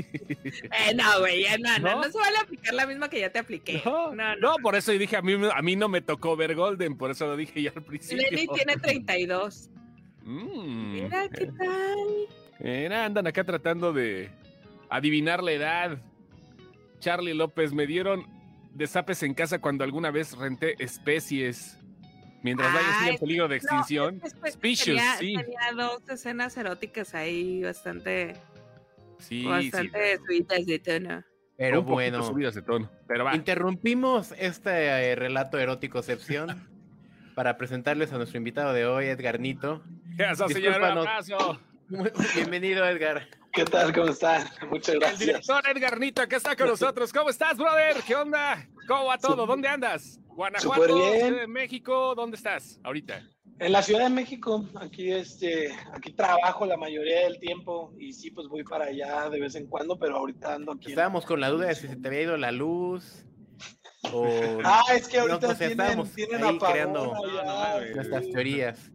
[0.72, 2.02] Eh, no, güey, ya no, no, ¿No?
[2.02, 3.82] no se vale aplicar la misma que ya te apliqué.
[3.84, 6.96] No, no, no, por eso dije, a mí, a mí no me tocó ver Golden,
[6.96, 8.24] por eso lo dije ya al principio.
[8.30, 9.70] Lenny tiene 32.
[10.22, 11.98] Mm, Mira, ¿qué eh, tal?
[12.58, 14.30] Mira, andan acá tratando de
[14.88, 15.98] adivinar la edad.
[16.98, 18.26] Charlie López, me dieron
[18.74, 21.78] desapes en casa cuando alguna vez renté especies.
[22.42, 24.18] Mientras vaya sigue Ay, en peligro de extinción.
[24.18, 25.34] No, es que, Species, tenía, sí.
[25.36, 28.34] tenía dos escenas eróticas ahí bastante,
[29.18, 30.22] Sí, bastante sí.
[30.26, 31.24] subidas de tono.
[31.56, 32.90] Pero bueno, subidas de tono.
[33.06, 33.34] Pero va.
[33.36, 34.70] interrumpimos este
[35.10, 36.68] eh, relato erótico-excepción
[37.34, 39.82] para presentarles a nuestro invitado de hoy, Edgar Nito.
[40.16, 41.60] Eso, señor, un abrazo.
[42.34, 43.28] Bienvenido, Edgar.
[43.52, 43.92] ¿Qué tal?
[43.92, 44.44] ¿Cómo están?
[44.70, 45.18] Muchas El gracias.
[45.20, 47.12] director Edgar Nito, que está con nosotros.
[47.12, 47.96] ¿Cómo estás, brother?
[48.06, 48.66] ¿Qué onda?
[48.86, 49.44] ¿Cómo va todo?
[49.44, 50.18] ¿Dónde andas?
[50.40, 50.84] Guanajuato.
[50.86, 53.22] Ciudad de México, ¿dónde estás ahorita?
[53.58, 58.30] En la Ciudad de México, aquí este, aquí trabajo la mayoría del tiempo y sí,
[58.30, 60.86] pues voy para allá de vez en cuando, pero ahorita ando aquí.
[60.86, 63.26] en- Estábamos con la duda de si se te había ido la luz
[64.14, 64.26] o
[64.64, 67.44] Ah, es que No, ahorita pues, tienen, estábamos tienen ahí apagón creando- allá.
[67.44, 68.90] No, no nuestras teorías.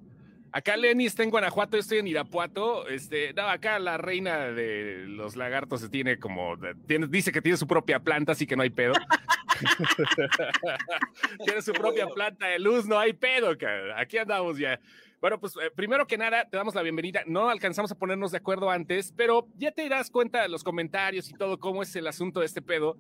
[0.55, 2.87] Acá Lenny está en Guanajuato, yo estoy en Irapuato.
[2.87, 6.55] Este, no, acá la reina de los lagartos se tiene como,
[6.87, 8.93] tiene, dice que tiene su propia planta, así que no hay pedo.
[11.43, 13.99] tiene su propia planta de luz, no hay pedo, cara.
[13.99, 14.79] Aquí andamos ya.
[15.19, 17.23] Bueno, pues eh, primero que nada, te damos la bienvenida.
[17.27, 21.29] No alcanzamos a ponernos de acuerdo antes, pero ya te das cuenta de los comentarios
[21.29, 22.95] y todo cómo es el asunto de este pedo.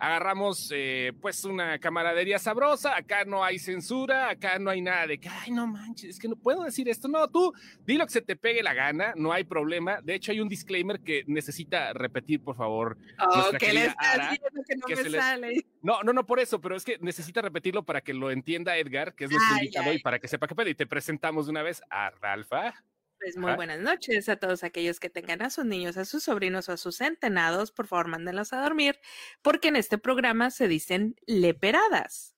[0.00, 5.20] Agarramos eh, pues una camaradería sabrosa, acá no hay censura, acá no hay nada de
[5.20, 7.06] que, ay, no manches, es que no puedo decir esto.
[7.06, 7.52] No, tú
[7.84, 10.00] di lo que se te pegue la gana, no hay problema.
[10.00, 12.96] De hecho, hay un disclaimer que necesita repetir, por favor.
[13.18, 15.66] Oh, ¿qué le está Ara, haciendo que no que me sale?
[15.82, 19.14] No, no, no por eso, pero es que necesita repetirlo para que lo entienda Edgar,
[19.14, 19.96] que es nuestro Ay, invitado, ay.
[19.96, 20.70] y para que sepa qué pedo.
[20.70, 22.72] Y te presentamos de una vez a Ralfa.
[23.20, 26.70] Pues muy buenas noches a todos aquellos que tengan a sus niños, a sus sobrinos
[26.70, 27.70] o a sus centenados.
[27.70, 28.98] Por favor, mándenlos a dormir,
[29.42, 32.34] porque en este programa se dicen leperadas.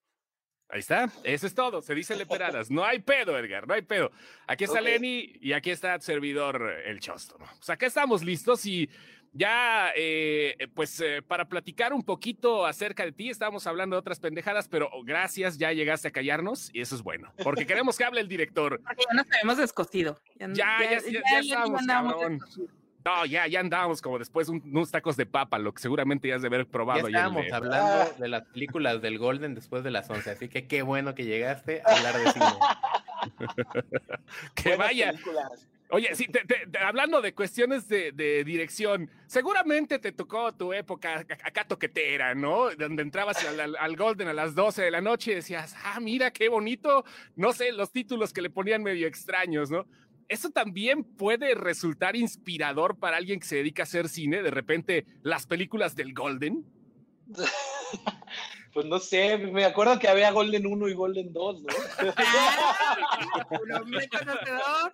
[0.69, 2.71] Ahí está, eso es todo, se dice leperadas.
[2.71, 4.11] No hay pedo, Edgar, no hay pedo.
[4.49, 4.87] Aquí está Ok.
[4.87, 7.37] Lenny y aquí está tu servidor, el Chosto.
[7.39, 8.91] Pues acá estamos listos y
[9.33, 14.21] ya, eh, pues eh, para platicar un poquito acerca de ti, estábamos hablando de otras
[14.21, 18.21] pendejadas, pero gracias, ya llegaste a callarnos y eso es bueno, porque queremos que hable
[18.21, 18.81] el director.
[18.87, 20.19] Porque ya nos habíamos descosido.
[20.39, 22.41] Ya, ya, ya, ya estábamos, andábamos cabrón.
[23.05, 26.37] No, ya, ya andábamos como después un- unos tacos de papa, lo que seguramente ya
[26.37, 27.01] has de haber Ya probado.
[27.01, 30.83] en estábamos hablando de las películas del Golden después de las 11, así que qué
[30.83, 32.47] bueno que llegaste a hablar de cine.
[34.55, 35.69] que Buenas vaya, películas.
[35.95, 40.73] Oye, sí, te- te- te- hablando de cuestiones de, de dirección, seguramente te tocó tu
[40.73, 42.71] época ac- acá toquetera, ¿no?
[42.75, 46.01] Donde entrabas al, al- al Golden a las 12 de la noche y decías, ah,
[46.01, 47.05] mira qué bonito,
[47.37, 49.87] no sé, los títulos que le ponían medio extraños, ¿no?
[50.29, 55.05] Eso también puede resultar inspirador para alguien que se dedica a hacer cine, de repente
[55.23, 56.65] las películas del Golden.
[58.73, 61.69] Pues no sé, me acuerdo que había Golden 1 y Golden 2, ¿no?
[62.17, 64.91] Ah.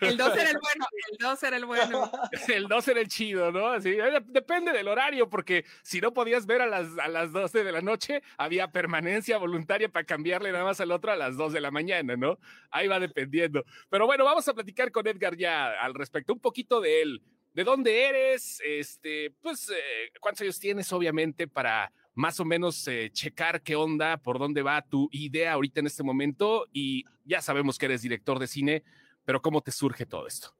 [0.00, 2.12] El 2 era el bueno, el 2 era el bueno.
[2.48, 3.68] El 2 era el chido, ¿no?
[3.68, 7.72] Así, depende del horario, porque si no podías ver a las, a las 12 de
[7.72, 11.60] la noche, había permanencia voluntaria para cambiarle nada más al otro a las 2 de
[11.60, 12.38] la mañana, ¿no?
[12.70, 13.64] Ahí va dependiendo.
[13.88, 17.22] Pero bueno, vamos a platicar con Edgar ya al respecto, un poquito de él.
[17.52, 18.60] ¿De dónde eres?
[18.64, 24.18] Este, pues, eh, ¿cuántos años tienes, obviamente, para más o menos eh, checar qué onda,
[24.18, 26.66] por dónde va tu idea ahorita en este momento?
[26.72, 28.84] Y ya sabemos que eres director de cine,
[29.24, 30.54] pero ¿cómo te surge todo esto?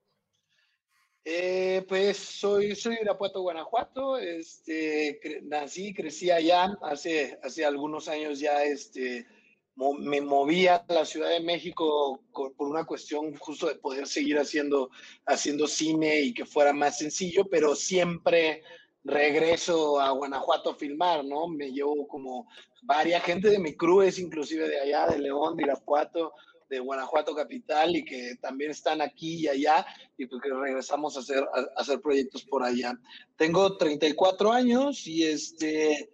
[1.24, 4.16] Eh, pues soy, soy de Irapuato, Guanajuato.
[4.16, 6.76] Este, nací, crecí allá.
[6.82, 9.26] Hace, hace algunos años ya este,
[9.74, 14.06] mo- me moví a la Ciudad de México co- por una cuestión justo de poder
[14.06, 14.90] seguir haciendo,
[15.26, 18.62] haciendo cine y que fuera más sencillo, pero siempre
[19.04, 21.48] regreso a Guanajuato a filmar, ¿no?
[21.48, 22.48] Me llevo como
[22.82, 26.32] varias gente de mi crew, es inclusive de allá, de León, de Irapuato,
[26.70, 29.84] de Guanajuato capital y que también están aquí y allá
[30.16, 32.98] y pues regresamos a hacer, a hacer proyectos por allá.
[33.36, 36.08] Tengo 34 años y este,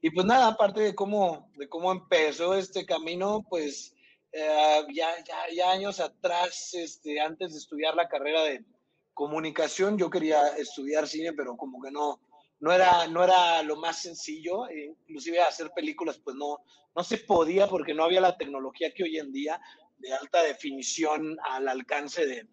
[0.00, 3.94] y pues nada, aparte de cómo, de cómo empezó este camino, pues
[4.32, 8.64] eh, ya, ya, ya años atrás, este, antes de estudiar la carrera de
[9.12, 12.20] comunicación, yo quería estudiar cine, pero como que no,
[12.58, 16.60] no era, no era lo más sencillo, e inclusive hacer películas pues no,
[16.94, 19.60] no se podía porque no había la tecnología que hoy en día
[20.00, 22.46] de alta definición al alcance de,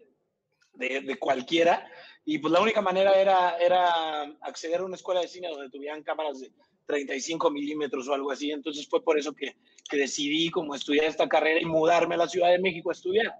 [1.01, 1.89] de, cualquiera.
[2.25, 6.03] Y pues la única manera era, era acceder a una escuela de cine donde tuvieran
[6.03, 6.51] cámaras de
[6.85, 8.51] 35 milímetros o algo así.
[8.51, 9.55] Entonces fue por eso que,
[9.89, 13.35] que decidí como estudiar esta carrera y mudarme a la Ciudad de México a estudiar.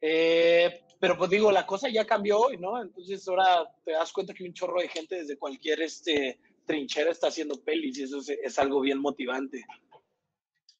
[0.00, 2.80] Eh, pero pues digo, la cosa ya cambió hoy, ¿no?
[2.80, 7.28] Entonces ahora te das cuenta que un chorro de gente desde cualquier este, trinchera está
[7.28, 9.64] haciendo pelis y eso es, es algo bien motivante.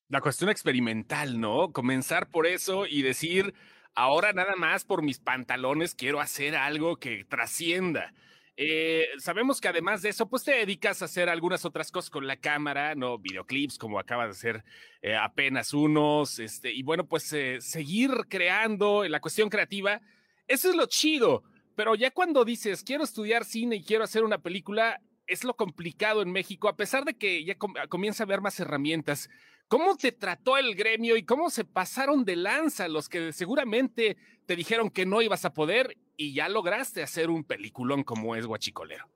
[0.08, 1.70] La cuestión experimental, ¿no?
[1.70, 3.52] Comenzar por eso y decir,
[3.94, 8.14] ahora nada más por mis pantalones quiero hacer algo que trascienda.
[8.56, 12.26] Eh, sabemos que además de eso, pues te dedicas a hacer algunas otras cosas con
[12.26, 13.18] la cámara, ¿no?
[13.18, 14.64] Videoclips, como acabas de hacer
[15.02, 20.00] eh, apenas unos, este, y bueno, pues eh, seguir creando la cuestión creativa,
[20.48, 21.44] eso es lo chido,
[21.76, 26.22] pero ya cuando dices, quiero estudiar cine y quiero hacer una película, es lo complicado
[26.22, 29.28] en México, a pesar de que ya com comienza a haber más herramientas.
[29.68, 34.56] ¿Cómo te trató el gremio y cómo se pasaron de lanza los que seguramente te
[34.56, 39.06] dijeron que no ibas a poder y ya lograste hacer un peliculón como es Guachicolero?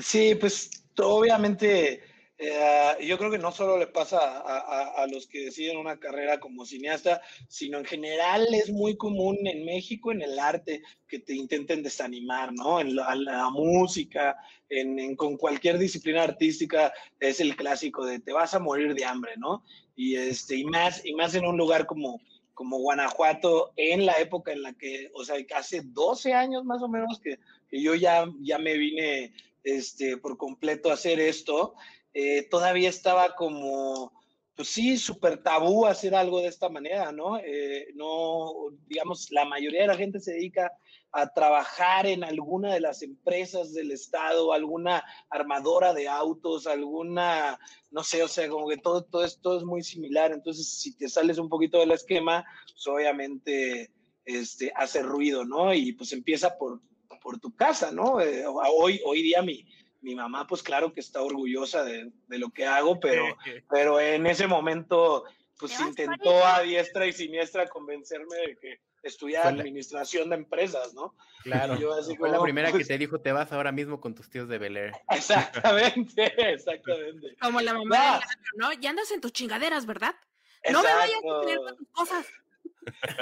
[0.00, 2.02] Sí, pues obviamente
[2.40, 5.98] eh, yo creo que no solo le pasa a, a, a, los que deciden una
[5.98, 11.18] carrera como cineasta, sino en general es muy común en México, en el arte, que
[11.18, 12.80] te intenten desanimar, ¿no?
[12.80, 14.36] En la, la música,
[14.68, 19.04] en, en, con cualquier disciplina artística, es el clásico de te vas a morir de
[19.04, 19.64] hambre, ¿no?
[19.96, 22.20] Y, este, y, más, y más en un lugar como,
[22.54, 26.88] como Guanajuato, en la época en la que, o sea, hace 12 años más o
[26.88, 29.32] menos que, que yo ya, ya me vine
[29.64, 31.74] este, por completo a hacer esto
[32.20, 34.12] eh, todavía estaba como,
[34.56, 37.38] pues sí, súper tabú hacer algo de esta manera, ¿no?
[37.38, 40.72] Eh, no, digamos, la mayoría de la gente se dedica
[41.12, 47.56] a trabajar en alguna de las empresas del Estado, alguna armadora de autos, alguna,
[47.92, 50.32] no sé, o sea, como que todo, todo esto es muy similar.
[50.32, 53.92] Entonces, si te sales un poquito del esquema, pues obviamente
[54.24, 55.72] este, hace ruido, ¿no?
[55.72, 56.80] Y pues empieza por,
[57.22, 58.20] por tu casa, ¿no?
[58.20, 59.64] Eh, hoy, hoy día mi,
[60.00, 63.24] mi mamá, pues claro que está orgullosa de, de lo que hago, pero,
[63.68, 65.24] pero en ese momento,
[65.58, 71.14] pues intentó a diestra y siniestra convencerme de que estudiara administración de empresas, ¿no?
[71.42, 71.78] Claro.
[71.78, 74.14] yo así Fue como, la primera pues, que te dijo, te vas ahora mismo con
[74.14, 74.92] tus tíos de Bel Air.
[75.10, 77.36] Exactamente, exactamente.
[77.40, 78.20] Como la mamá,
[78.56, 78.72] ¿no?
[78.74, 80.14] Ya andas en tus chingaderas, ¿verdad?
[80.62, 80.72] Exacto.
[80.72, 82.26] No me vayas a tener con tus cosas.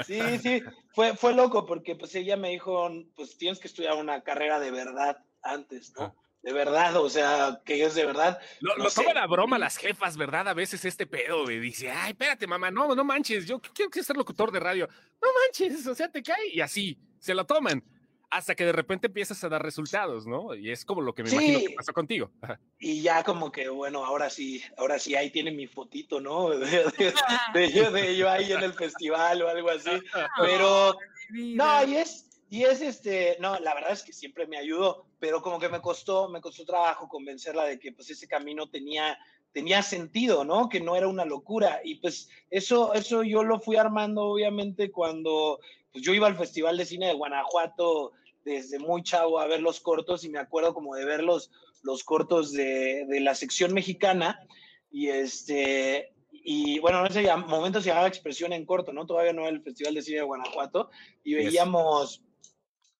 [0.05, 0.63] Sí, sí,
[0.93, 4.71] fue, fue loco porque pues ella me dijo, pues tienes que estudiar una carrera de
[4.71, 6.15] verdad antes, ¿no?
[6.47, 8.39] De verdad, o sea, que es de verdad.
[8.61, 10.47] Lo, no lo toman a broma las jefas, ¿verdad?
[10.47, 14.15] A veces este pedo de dice, ay, espérate, mamá, no, no manches, yo quiero ser
[14.15, 14.87] locutor de radio.
[15.21, 17.83] No manches, o sea, te cae y así, se lo toman.
[18.29, 20.55] Hasta que de repente empiezas a dar resultados, ¿no?
[20.55, 21.35] Y es como lo que me sí.
[21.35, 22.31] imagino que pasó contigo.
[22.79, 26.49] Y ya como que, bueno, ahora sí, ahora sí, ahí tiene mi fotito, ¿no?
[26.57, 27.13] De, de,
[27.53, 29.91] de, yo, de yo ahí en el festival o algo así.
[30.39, 30.97] Pero,
[31.29, 35.41] no, y es, y es este, no, la verdad es que siempre me ayudó, pero
[35.41, 39.17] como que me costó, me costó trabajo convencerla de que pues ese camino tenía,
[39.51, 40.69] tenía sentido, ¿no?
[40.69, 41.81] Que no era una locura.
[41.83, 45.59] Y pues eso, eso yo lo fui armando obviamente cuando
[45.91, 48.11] pues yo iba al Festival de Cine de Guanajuato
[48.45, 51.51] desde muy chavo a ver los cortos y me acuerdo como de ver los,
[51.81, 54.39] los cortos de, de la sección mexicana
[54.91, 59.05] y este, y bueno, en ese momento se llamaba Expresión en Corto, ¿no?
[59.05, 60.89] Todavía no era el Festival de Cine de Guanajuato,
[61.23, 62.23] y veíamos,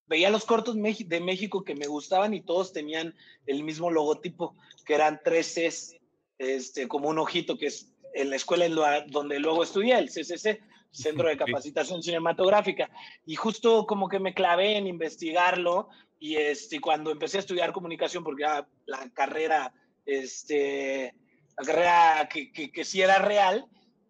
[0.08, 3.13] veía los cortos de México que me gustaban y todos tenían
[3.46, 5.96] el mismo logotipo, que eran tres Cs,
[6.38, 8.76] este, como un ojito, que es en la escuela en
[9.12, 12.89] donde luego estudié, el CCC, Centro de Capacitación Cinematográfica.
[13.26, 15.89] Y justo como que me clavé en investigarlo
[16.20, 19.74] y este, cuando empecé a estudiar comunicación, porque ya la carrera,
[20.06, 21.13] este,
[21.58, 23.67] la carrera que, que, que sí era real,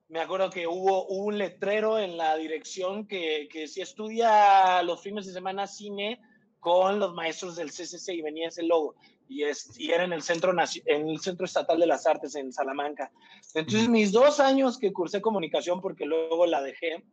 [0.09, 5.01] me acuerdo que hubo, hubo, un letrero en la dirección que, que si estudia los
[5.01, 6.21] fines de semana cine
[6.59, 8.95] con los maestros del CCC y venía ese logo
[9.27, 10.53] y, es, y era en el, centro,
[10.85, 13.11] en el Centro Estatal de las Artes en Salamanca.
[13.53, 17.03] Entonces mis dos años que cursé comunicación, porque luego la dejé,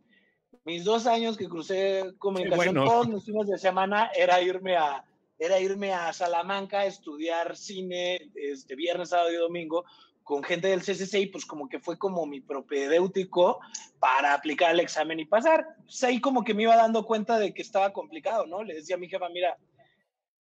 [0.65, 2.91] mis dos años que cursé comunicación bueno.
[2.91, 5.05] todos los fines de semana era irme a,
[5.39, 9.85] era irme a Salamanca a estudiar cine este, viernes, sábado y domingo
[10.25, 13.61] con gente del CCC y pues como que fue como mi propedéutico
[14.01, 15.67] para aplicar el examen y pasar.
[15.85, 18.65] Pues ahí como que me iba dando cuenta de que estaba complicado, ¿no?
[18.65, 19.57] Le decía a mi jefa, mira,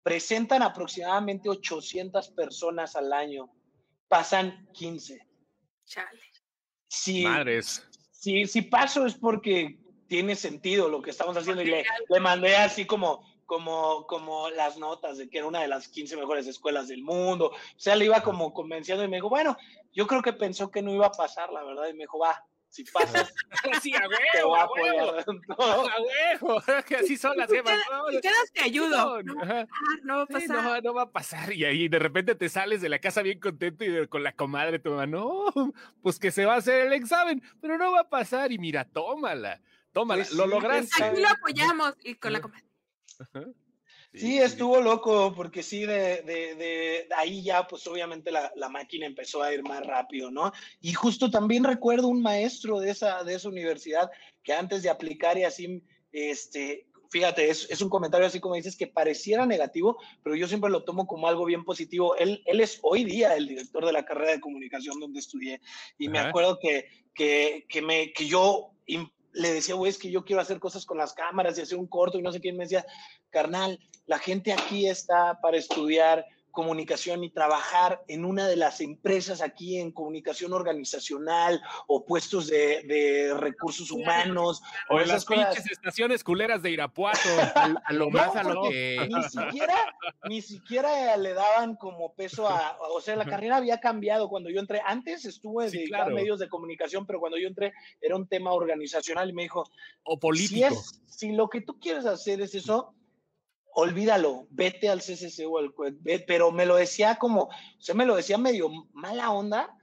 [0.04, 3.52] presentan aproximadamente 800 personas al año,
[4.08, 5.26] pasan 15.
[5.84, 6.20] Chale.
[6.86, 7.86] Si, Madres.
[8.12, 12.54] Si, si paso es porque tiene sentido lo que estamos haciendo y le, le mandé
[12.54, 16.88] así como como, como las notas de que era una de las 15 mejores escuelas
[16.88, 17.46] del mundo.
[17.48, 19.56] O sea, le iba como convenciendo y me dijo, bueno,
[19.92, 22.44] yo creo que pensó que no iba a pasar, la verdad, y me dijo, va,
[22.72, 23.34] si pasas,
[23.82, 25.12] sí, a huevo, a huevo.
[25.58, 27.78] A huevo, que así son las gemas.
[28.10, 29.22] Si quedas, te ayudo.
[29.22, 29.34] No,
[30.02, 30.48] no, va a pasar.
[30.48, 31.52] no, no, va a pasar.
[31.52, 34.78] Y ahí de repente te sales de la casa bien contento y con la comadre
[34.78, 35.52] tu mamá, no,
[36.02, 38.50] pues que se va a hacer el examen, pero no va a pasar.
[38.52, 39.60] Y mira, tómala,
[39.92, 41.04] tómala, pues lo lograste.
[41.04, 42.71] Aquí lo apoyamos y con la comadre.
[44.14, 49.06] Sí, estuvo loco, porque sí, de, de, de, ahí ya, pues obviamente la, la, máquina
[49.06, 50.52] empezó a ir más rápido, ¿no?
[50.82, 54.10] Y justo también recuerdo un maestro de esa, de esa universidad
[54.42, 58.76] que antes de aplicar y así, este, fíjate, es, es, un comentario así como dices
[58.76, 62.14] que pareciera negativo, pero yo siempre lo tomo como algo bien positivo.
[62.16, 65.60] Él, él es hoy día el director de la carrera de comunicación donde estudié
[65.98, 68.72] y me acuerdo que, que, que, me, que yo
[69.32, 71.86] le decía, güey, es que yo quiero hacer cosas con las cámaras y hacer un
[71.86, 72.84] corto y no sé quién me decía,
[73.30, 79.40] carnal, la gente aquí está para estudiar comunicación y trabajar en una de las empresas
[79.42, 84.62] aquí en comunicación organizacional o puestos de, de recursos humanos.
[84.88, 87.18] O, en las pinches estaciones culeras de Irapuato.
[87.84, 89.08] A, lo más a lo que...
[89.08, 89.94] Ni siquiera,
[90.28, 92.76] ni siquiera le daban como peso a...
[92.94, 94.82] O sea, la carrera había cambiado cuando yo entré.
[94.84, 99.32] Antes estuve en medios de comunicación, pero cuando yo entré era un tema organizacional y
[99.32, 99.64] me dijo...
[100.04, 100.54] O político.
[100.54, 102.94] Si, es, si lo que tú quieres hacer es eso
[103.74, 105.72] olvídalo, vete al CCC o al
[106.26, 109.76] pero me lo decía como, o sea, me lo decía medio mala onda,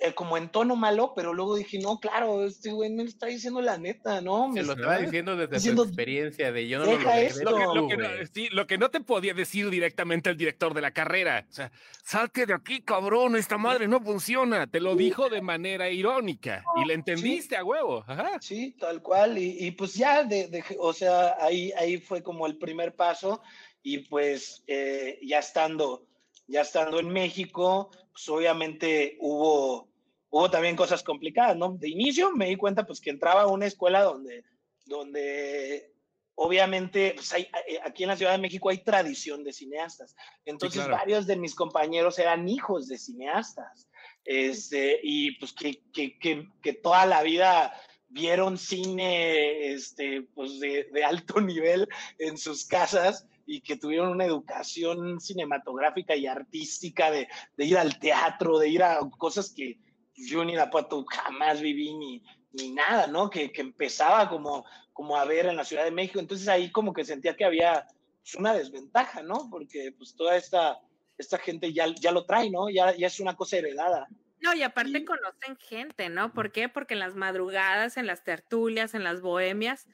[0.00, 3.60] eh, como en tono malo, pero luego dije, no, claro, este güey me está diciendo
[3.60, 4.46] la neta, ¿no?
[4.52, 7.50] Se me lo estaba diciendo desde diciendo, su experiencia de yo no deja lo esto.
[7.50, 10.72] Lo que, lo, que no, sí, lo que no te podía decir directamente el director
[10.72, 11.72] de la carrera, o sea,
[12.04, 16.86] salte de aquí, cabrón, esta madre no funciona, te lo dijo de manera irónica y
[16.86, 17.60] le entendiste sí.
[17.60, 18.04] a huevo.
[18.06, 18.38] Ajá.
[18.40, 22.46] Sí, tal cual, y, y pues ya, de, de, o sea, ahí, ahí fue como
[22.46, 23.42] el primer paso
[23.82, 26.06] y pues eh, ya estando,
[26.46, 29.87] ya estando en México, pues obviamente hubo
[30.30, 31.72] hubo también cosas complicadas, ¿no?
[31.72, 34.44] De inicio me di cuenta pues que entraba a una escuela donde,
[34.86, 35.92] donde
[36.34, 37.48] obviamente pues hay,
[37.84, 40.14] aquí en la Ciudad de México hay tradición de cineastas.
[40.44, 41.00] Entonces sí, claro.
[41.00, 43.88] varios de mis compañeros eran hijos de cineastas.
[44.24, 47.72] Este, y pues que, que, que, que toda la vida
[48.08, 51.88] vieron cine este, pues de, de, alto nivel
[52.18, 57.98] en sus casas y que tuvieron una educación cinematográfica y artística de, de ir al
[57.98, 59.78] teatro, de ir a cosas que,
[60.26, 63.30] yo en Irapuato jamás viví ni, ni nada, ¿no?
[63.30, 66.18] Que, que, empezaba como, como a ver en la Ciudad de México.
[66.18, 67.86] Entonces ahí como que sentía que había
[68.22, 69.48] pues, una desventaja, ¿no?
[69.50, 70.80] Porque pues toda esta,
[71.16, 72.68] esta gente ya, ya lo trae, ¿no?
[72.68, 74.08] Ya, ya es una cosa heredada.
[74.40, 75.04] No, y aparte y...
[75.04, 76.32] conocen gente, ¿no?
[76.32, 76.68] ¿Por qué?
[76.68, 79.86] Porque en las madrugadas, en las tertulias, en las bohemias,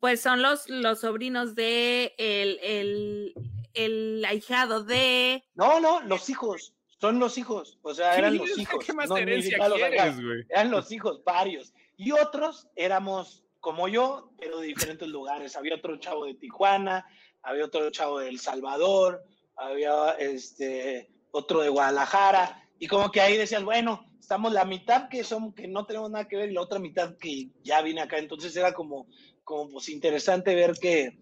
[0.00, 3.34] pues son los, los sobrinos de el, el,
[3.74, 5.44] el ahijado de...
[5.54, 8.84] No, no, los hijos son los hijos, o sea, eran los hijos.
[8.84, 10.44] ¿Qué más no, herencia los quieres, güey?
[10.48, 11.74] Eran los hijos, varios.
[11.96, 15.56] Y otros éramos como yo, pero de diferentes lugares.
[15.56, 17.06] Había otro chavo de Tijuana,
[17.42, 19.24] había otro chavo de El Salvador,
[19.56, 22.62] había este, otro de Guadalajara.
[22.78, 26.28] Y como que ahí decías, bueno, estamos la mitad que son que no tenemos nada
[26.28, 28.18] que ver y la otra mitad que ya vine acá.
[28.18, 29.06] Entonces era como,
[29.44, 31.18] como pues interesante ver que,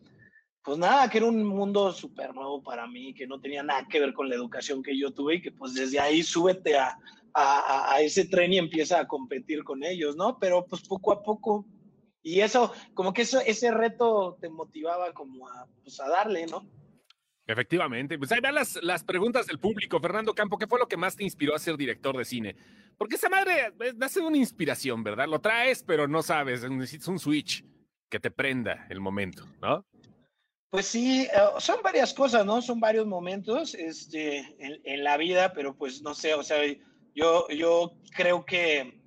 [0.64, 4.00] pues nada, que era un mundo súper nuevo para mí, que no tenía nada que
[4.00, 6.98] ver con la educación que yo tuve y que pues desde ahí súbete a,
[7.34, 10.38] a, a, ese tren y empieza a competir con ellos, ¿no?
[10.38, 11.66] Pero pues poco a poco,
[12.22, 16.66] y eso, como que eso, ese reto te motivaba como a, pues a darle, ¿no?
[17.46, 20.00] Efectivamente, pues ahí van las, las preguntas del público.
[20.00, 22.56] Fernando Campo, ¿qué fue lo que más te inspiró a ser director de cine?
[22.96, 25.28] Porque esa madre nace de una inspiración, ¿verdad?
[25.28, 27.62] Lo traes, pero no sabes, necesitas un switch
[28.08, 29.84] que te prenda el momento, ¿no?
[30.74, 32.60] Pues sí, uh, son varias cosas, ¿no?
[32.60, 36.58] Son varios momentos este, en, en, la vida, pero pues no sé, o sea,
[37.14, 39.00] yo, yo creo que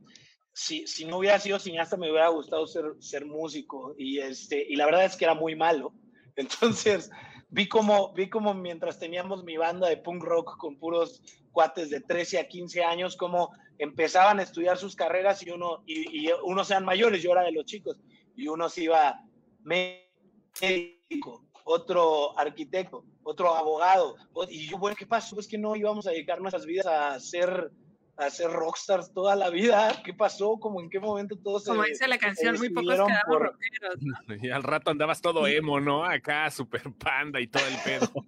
[0.53, 4.77] si, si no hubiera sido cineasta me hubiera gustado ser, ser músico y, este, y
[4.77, 5.91] la verdad es que era muy malo.
[6.38, 7.12] Entonces,
[7.49, 11.99] vi como, vi como mientras teníamos mi banda de punk rock con puros cuates de
[11.99, 16.69] 13 a 15 años, como empezaban a estudiar sus carreras y uno, y, y unos
[16.69, 17.99] sean mayores, yo era de los chicos,
[18.38, 19.19] y uno se iba
[19.65, 24.15] médico, otro arquitecto, otro abogado.
[24.49, 25.37] Y yo, bueno, ¿qué pasó?
[25.39, 27.71] Es que no íbamos a dedicar nuestras vidas a ser
[28.15, 29.91] a ser rockstars toda la vida.
[30.03, 30.57] ¿Qué pasó?
[30.59, 33.99] ¿Cómo en qué momento todos Como dice la canción, muy pocos quedamos rockeros,
[34.43, 36.03] Y al rato andabas todo emo, ¿no?
[36.03, 38.11] Acá, super panda y todo el pedo.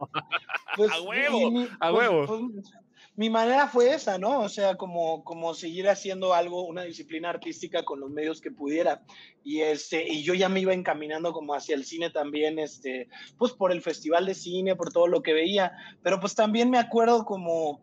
[0.76, 2.28] Pues, a huevo, a pues, huevo.
[2.28, 2.72] Pues,
[3.20, 4.40] mi manera fue esa, ¿no?
[4.40, 9.04] O sea, como, como seguir haciendo algo, una disciplina artística con los medios que pudiera.
[9.44, 13.52] Y, este, y yo ya me iba encaminando como hacia el cine también, este, pues
[13.52, 15.74] por el festival de cine, por todo lo que veía.
[16.02, 17.82] Pero pues también me acuerdo como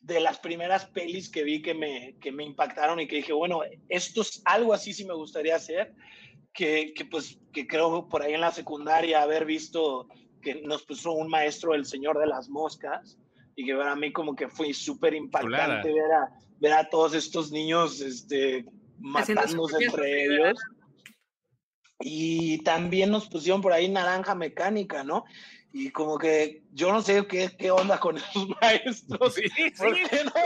[0.00, 3.60] de las primeras pelis que vi que me, que me impactaron y que dije, bueno,
[3.88, 5.94] esto es algo así sí me gustaría hacer,
[6.52, 10.08] que, que pues que creo por ahí en la secundaria haber visto
[10.42, 13.16] que nos puso un maestro, el Señor de las Moscas,
[13.56, 16.30] y que para mí como que fue súper impactante ver a,
[16.60, 18.64] ver a todos estos niños este,
[18.98, 20.58] matándose entre ellos.
[22.00, 25.24] Y también nos pusieron por ahí naranja mecánica, ¿no?
[25.78, 29.34] y como que yo no sé qué, qué onda con esos maestros.
[29.34, 29.84] Sí, sí.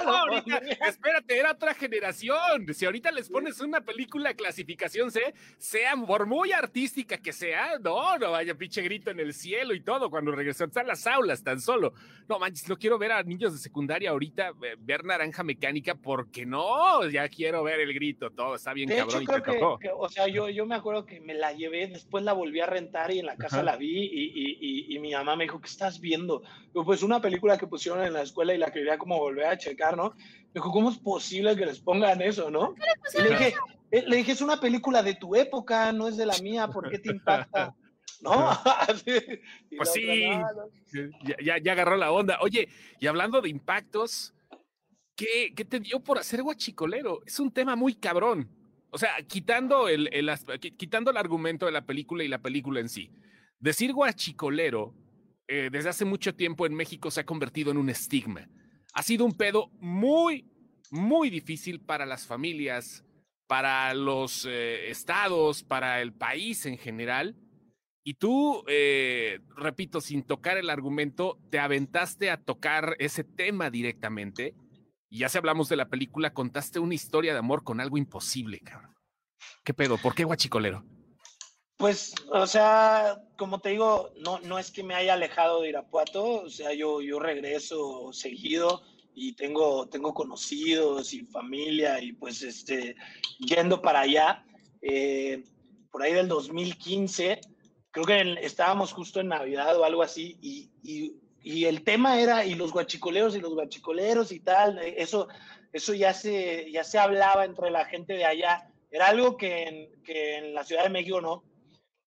[0.07, 2.73] No, espérate, era otra generación.
[2.73, 8.17] Si ahorita les pones una película clasificación C, sea por muy artística que sea, no,
[8.17, 11.61] no vaya pinche grito en el cielo y todo cuando regresan a las aulas tan
[11.61, 11.95] solo.
[12.29, 16.47] No manches, no quiero ver a niños de secundaria ahorita eh, ver naranja mecánica porque
[16.47, 19.81] no, ya quiero ver el grito, todo está bien cabrón y te tocó.
[19.97, 23.11] o sea, yo, yo me acuerdo que me la llevé, después la volví a rentar
[23.11, 26.01] y en la casa la vi y, y, y mi mamá me dijo, ¿qué estás
[26.01, 26.20] viendo?
[26.73, 29.97] Pues una película que pusieron en la escuela y la quería como volver a checar,
[29.97, 30.15] ¿no?
[30.17, 32.75] Me dijo, ¿cómo es posible que les pongan eso, no?
[33.17, 33.55] le dije,
[33.91, 36.91] eh, le dije, es una película de tu época, no es de la mía, ¿por
[36.91, 37.75] qué te impacta?
[38.23, 38.51] ¿No?
[39.77, 40.29] pues sí,
[41.43, 42.39] ya, ya, agarró la onda.
[42.43, 42.69] Oye,
[42.99, 44.35] y hablando de impactos,
[45.17, 47.21] ¿qué, ¿qué te dio por hacer guachicolero?
[47.25, 48.49] Es un tema muy cabrón.
[48.91, 50.31] O sea, quitando el, el,
[50.77, 53.11] quitando el argumento de la película y la película en sí.
[53.59, 54.95] Decir guachicolero
[55.53, 58.49] eh, desde hace mucho tiempo en México se ha convertido en un estigma.
[58.93, 60.49] Ha sido un pedo muy,
[60.93, 63.05] muy difícil para las familias,
[63.49, 67.37] para los eh, estados, para el país en general.
[68.05, 74.55] Y tú, eh, repito, sin tocar el argumento, te aventaste a tocar ese tema directamente.
[75.09, 78.61] Y ya si hablamos de la película, contaste una historia de amor con algo imposible,
[78.61, 78.95] cabrón.
[79.65, 79.99] ¿Qué pedo?
[79.99, 80.85] ¿Por qué guachicolero?
[81.81, 86.43] Pues, o sea, como te digo, no, no es que me haya alejado de Irapuato,
[86.43, 88.83] o sea, yo, yo regreso seguido
[89.15, 92.97] y tengo, tengo conocidos y familia y pues este,
[93.39, 94.45] yendo para allá,
[94.83, 95.43] eh,
[95.91, 97.41] por ahí del 2015,
[97.93, 102.57] creo que estábamos justo en Navidad o algo así y, y, el tema era, y
[102.57, 105.29] los guachicoleros y los guachicoleros y tal, eso,
[105.73, 110.03] eso ya, se, ya se hablaba entre la gente de allá, era algo que en,
[110.03, 111.50] que en la Ciudad de México no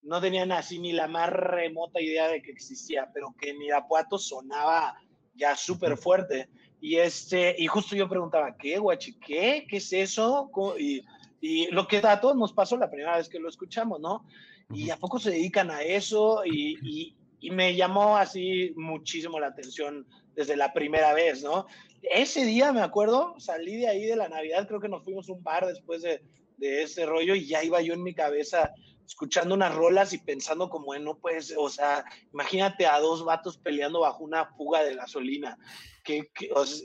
[0.03, 4.17] no tenían así ni la más remota idea de que existía, pero que en Irapuato
[4.17, 4.95] sonaba
[5.33, 6.49] ya súper fuerte.
[6.81, 9.17] Y, este, y justo yo preguntaba, ¿qué, guachi?
[9.19, 9.65] ¿Qué?
[9.69, 10.51] ¿Qué es eso?
[10.77, 11.01] Y,
[11.39, 14.25] y lo que a todos nos pasó la primera vez que lo escuchamos, ¿no?
[14.73, 16.43] ¿Y a poco se dedican a eso?
[16.45, 21.67] Y, y, y me llamó así muchísimo la atención desde la primera vez, ¿no?
[22.01, 25.41] Ese día, me acuerdo, salí de ahí de la Navidad, creo que nos fuimos un
[25.41, 26.21] bar después de,
[26.57, 28.73] de ese rollo y ya iba yo en mi cabeza
[29.05, 34.01] escuchando unas rolas y pensando como no puedes, o sea, imagínate a dos vatos peleando
[34.01, 35.57] bajo una fuga de gasolina,
[36.03, 36.31] que,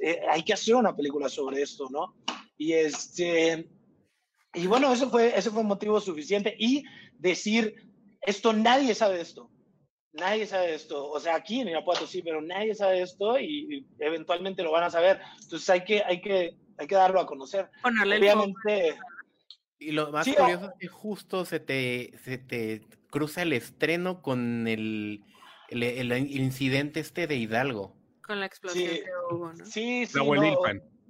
[0.02, 2.14] eh, hay que hacer una película sobre esto, ¿no?
[2.56, 3.68] Y este,
[4.54, 6.54] y bueno, eso fue, ese fue motivo suficiente.
[6.58, 6.84] Y
[7.18, 7.74] decir,
[8.22, 9.50] esto nadie sabe esto,
[10.12, 14.62] nadie sabe esto, o sea, aquí en Irapuato sí, pero nadie sabe esto y, eventualmente
[14.62, 17.70] lo van a saber, entonces hay que, hay que, hay que darlo a conocer.
[17.84, 18.98] Obviamente,
[19.78, 24.66] y lo más curioso es que justo se te, se te cruza el estreno con
[24.66, 25.22] el,
[25.68, 27.94] el, incidente este de Hidalgo.
[28.26, 29.62] Con la explosión que hubo, ¿no?
[29.64, 30.18] Sí, sí.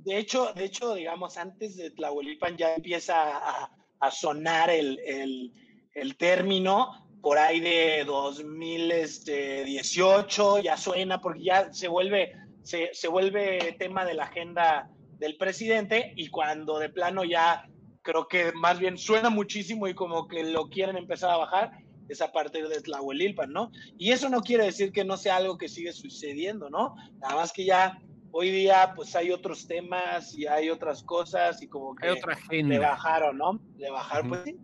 [0.04, 5.52] de hecho, de hecho, digamos, antes de Tlahuelilpan ya empieza a, a sonar el, el,
[5.94, 13.74] el, término por ahí de 2018, ya suena porque ya se vuelve, se, se vuelve
[13.78, 17.68] tema de la agenda del presidente y cuando de plano ya
[18.08, 21.72] creo que más bien suena muchísimo y como que lo quieren empezar a bajar
[22.08, 23.70] es a partir de Tlahuelilpan, ¿no?
[23.98, 26.94] Y eso no quiere decir que no sea algo que sigue sucediendo, ¿no?
[27.20, 28.00] Nada más que ya
[28.30, 32.14] hoy día pues hay otros temas y hay otras cosas y como que
[32.62, 33.60] le bajaron, ¿no?
[33.76, 34.56] Le bajaron, pues sí.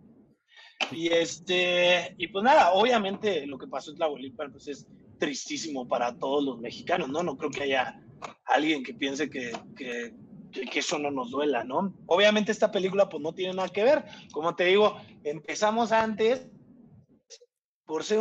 [0.91, 4.87] Y este, y pues nada, obviamente lo que pasó en Tlahuelilpan pues es
[5.19, 7.21] tristísimo para todos los mexicanos, ¿no?
[7.21, 8.01] No creo que haya
[8.45, 10.15] alguien que piense que, que
[10.71, 11.93] que, eso no nos duela, ¿no?
[12.07, 14.05] Obviamente esta película pues no tiene nada que ver.
[14.31, 16.47] Como te digo, empezamos antes
[17.85, 18.19] por ser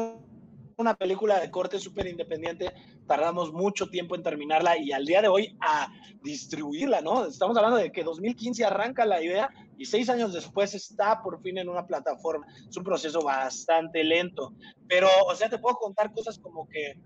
[0.77, 2.73] una película de corte súper independiente,
[3.07, 5.89] tardamos mucho tiempo en terminarla y al día de hoy, a
[6.23, 7.27] distribuirla, ¿no?
[7.27, 11.59] Estamos hablando de que 2015 arranca la idea y seis años después está por fin
[11.59, 12.47] en una plataforma.
[12.69, 14.53] Es un proceso bastante lento,
[14.89, 16.99] pero, o sea, te puedo contar cosas como que,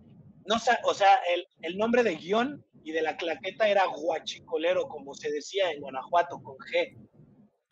[0.47, 5.15] no o sea, el, el nombre de guion y de la claqueta era guachicolero, como
[5.15, 6.97] se decía en Guanajuato, con G.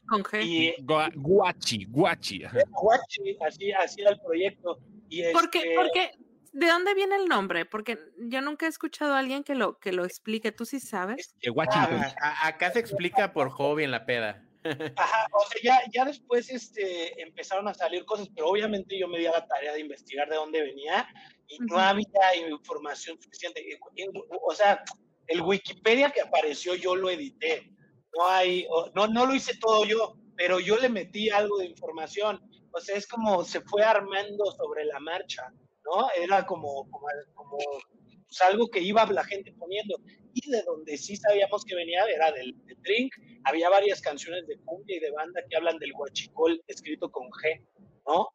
[0.09, 0.45] Con G.
[0.45, 2.43] Y, guachi, guachi.
[2.71, 4.79] Guachi, así, así era el proyecto.
[5.09, 5.59] Y ¿Por qué?
[5.59, 6.11] este, Porque,
[6.53, 7.65] ¿de dónde viene el nombre?
[7.65, 10.53] Porque yo nunca he escuchado a alguien que lo, que lo explique.
[10.53, 11.35] ¿Tú sí sabes?
[11.41, 12.03] Que Washington.
[12.21, 14.43] Ah, a- acá se explica por hobby en la peda.
[14.97, 19.19] Ajá, o sea, ya, ya después este, empezaron a salir cosas, pero obviamente yo me
[19.19, 21.09] di a la tarea de investigar de dónde venía
[21.49, 23.65] y no había información suficiente.
[23.97, 24.11] En-
[24.43, 24.83] O sea,
[25.27, 27.71] el Wikipedia que apareció yo lo edité.
[28.17, 32.41] No hay, no, no lo hice todo yo, pero yo le metí algo de información.
[32.73, 35.43] O sea, es como se fue armando sobre la marcha,
[35.85, 36.09] ¿no?
[36.17, 39.99] Era como, como, como pues, algo que iba la gente poniendo.
[40.33, 43.15] Y de donde sí sabíamos que venía era del, del drink.
[43.45, 47.65] Había varias canciones de cumbia y de banda que hablan del guachicol escrito con G,
[48.07, 48.29] ¿no?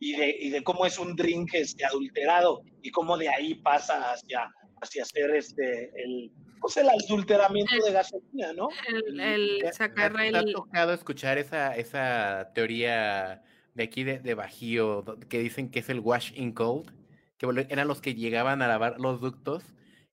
[0.00, 4.12] Y de, y de cómo es un drink este, adulterado y cómo de ahí pasa
[4.12, 4.48] hacia,
[4.80, 6.30] hacia hacer este, el,
[6.60, 8.68] pues el adulteramiento de gasolina, ¿no?
[8.88, 10.52] El, el ¿Te- sacar te ha el...
[10.52, 13.42] tocado escuchar esa, esa teoría
[13.74, 16.90] de aquí de, de Bajío que dicen que es el wash in cold?
[17.36, 19.64] Que eran los que llegaban a lavar los ductos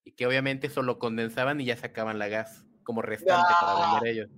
[0.03, 4.29] y que obviamente solo condensaban y ya sacaban la gas como restante para vender ellos.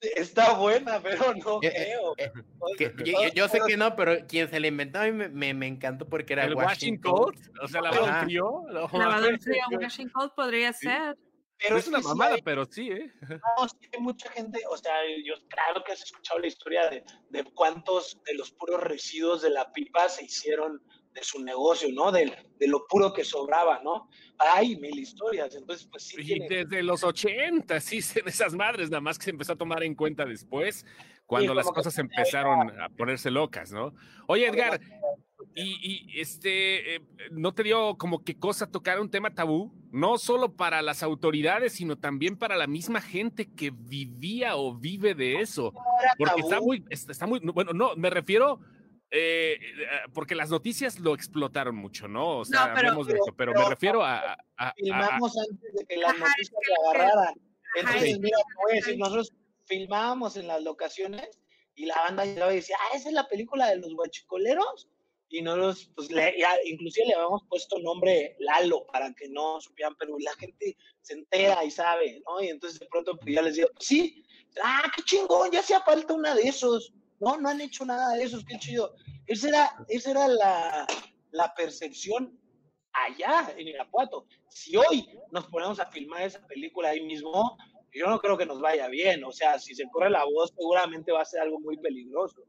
[0.00, 2.14] Está buena, pero no Eh, eh, creo.
[2.16, 2.32] eh,
[2.78, 5.52] que- yo, yo sé que no, pero quien se le inventó a mí me, me,
[5.54, 7.50] me encantó porque era ¿El washing Washington Cold?
[7.62, 8.00] O sea, la Ajá.
[8.00, 8.62] verdad frío.
[8.70, 10.86] Lavador frío Washing Cold podría Sí.
[10.86, 11.16] ser.
[11.62, 13.12] pero es una mamada, hay- pero sí, ¿eh?
[13.58, 17.04] No, sí hay mucha gente, o sea, yo claro que has escuchado la historia de,
[17.28, 20.80] de cuántos de los puros residuos de la pipa se hicieron
[21.12, 22.12] de su negocio, ¿no?
[22.12, 24.08] De, de lo puro que sobraba, ¿no?
[24.38, 26.48] Hay mil historias, entonces pues sí Y tiene...
[26.48, 30.24] desde los 80, sí, esas madres, nada más que se empezó a tomar en cuenta
[30.24, 30.86] después,
[31.26, 33.94] cuando las cosas se empezaron a ponerse locas, ¿no?
[34.26, 34.80] Oye, Edgar,
[35.54, 37.02] y, y, este, eh,
[37.32, 39.72] ¿no te dio como que cosa tocar un tema tabú?
[39.90, 45.14] No solo para las autoridades, sino también para la misma gente que vivía o vive
[45.14, 45.72] de eso.
[46.18, 48.60] Porque está muy, está muy, bueno, no, me refiero,
[49.10, 52.38] eh, eh, porque las noticias lo explotaron mucho, ¿no?
[52.38, 54.18] O sea, No, pero- hablamos de eso, pero me refiero a...
[54.18, 57.34] a- a- a- filmamos antes de que las Ajá, noticias es que se lo agarraran.
[57.34, 57.34] Ajá,
[57.76, 58.20] Entonces, sí.
[58.20, 59.32] mira, voy a decir, nosotros
[59.66, 61.28] filmábamos en las locaciones
[61.74, 64.88] y la banda llegaba y decía, ah, esa es la película de los guachicoleros.
[65.32, 69.94] Y nosotros, pues, le, ya, inclusive le habíamos puesto nombre Lalo para que no supieran,
[69.96, 72.42] pero la gente se entera y sabe, ¿no?
[72.42, 74.24] Y entonces de pronto pues, ya les digo, sí,
[74.62, 76.92] ah, qué chingón, ya hacía falta una de esos.
[77.20, 78.94] No, no han hecho nada de esos, qué chido.
[79.26, 80.86] Esa era, esa era la,
[81.32, 82.38] la percepción
[82.92, 84.26] allá en Irapuato.
[84.48, 87.56] Si hoy nos ponemos a filmar esa película ahí mismo,
[87.92, 89.22] yo no creo que nos vaya bien.
[89.24, 92.42] O sea, si se corre la voz, seguramente va a ser algo muy peligroso.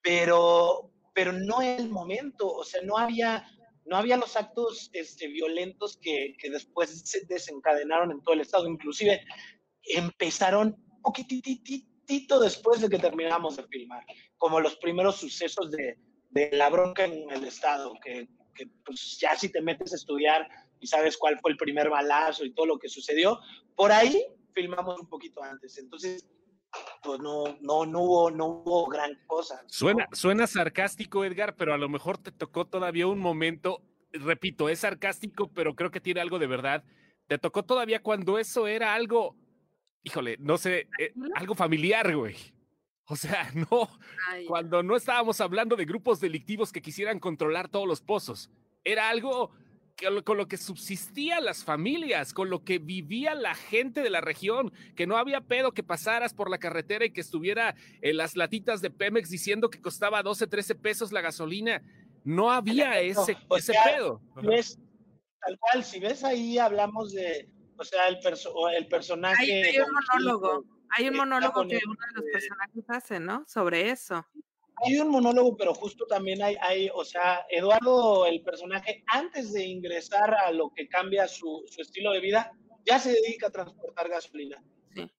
[0.00, 2.50] Pero, pero no es el momento.
[2.50, 3.46] O sea, no había,
[3.84, 8.66] no había los actos este, violentos que, que después se desencadenaron en todo el estado.
[8.66, 9.24] Inclusive
[9.82, 11.12] empezaron un
[12.06, 14.04] poquitito después de que terminamos de filmar,
[14.38, 15.98] como los primeros sucesos de,
[16.52, 18.28] la bronca en el estado, que,
[18.84, 20.46] pues ya si te metes a estudiar
[20.80, 23.38] y sabes cuál fue el primer balazo y todo lo que sucedió,
[23.74, 25.78] por ahí filmamos un poquito antes.
[25.78, 26.26] Entonces,
[27.02, 29.62] pues no, no, no, hubo, no hubo gran cosa.
[29.66, 33.82] Suena, suena sarcástico, Edgar, pero a lo mejor te tocó todavía un momento,
[34.12, 36.84] repito, es sarcástico, pero creo que tiene algo de verdad.
[37.28, 39.36] Te tocó todavía cuando eso era algo,
[40.06, 42.36] híjole, no sé, eh, algo familiar, güey.
[43.08, 43.90] O sea, no,
[44.30, 48.48] Ay, cuando no estábamos hablando de grupos delictivos que quisieran controlar todos los pozos.
[48.84, 49.50] Era algo
[49.96, 54.20] que, con lo que subsistían las familias, con lo que vivía la gente de la
[54.20, 58.36] región, que no había pedo que pasaras por la carretera y que estuviera en las
[58.36, 61.82] latitas de Pemex diciendo que costaba 12, 13 pesos la gasolina.
[62.22, 64.20] No había ese, o ese sea, pedo.
[64.40, 64.78] Ves,
[65.40, 67.48] tal cual, si ves ahí hablamos de,
[67.78, 69.42] o sea, el, perso- o el personaje...
[69.44, 70.64] Hay- hay un monólogo.
[70.90, 73.44] Hay un monólogo que uno de los personajes hace, ¿no?
[73.46, 74.24] Sobre eso.
[74.84, 79.64] Hay un monólogo, pero justo también hay, hay, o sea, Eduardo, el personaje, antes de
[79.64, 82.52] ingresar a lo que cambia su, su estilo de vida,
[82.84, 84.62] ya se dedica a transportar gasolina.
[84.94, 85.10] Sí.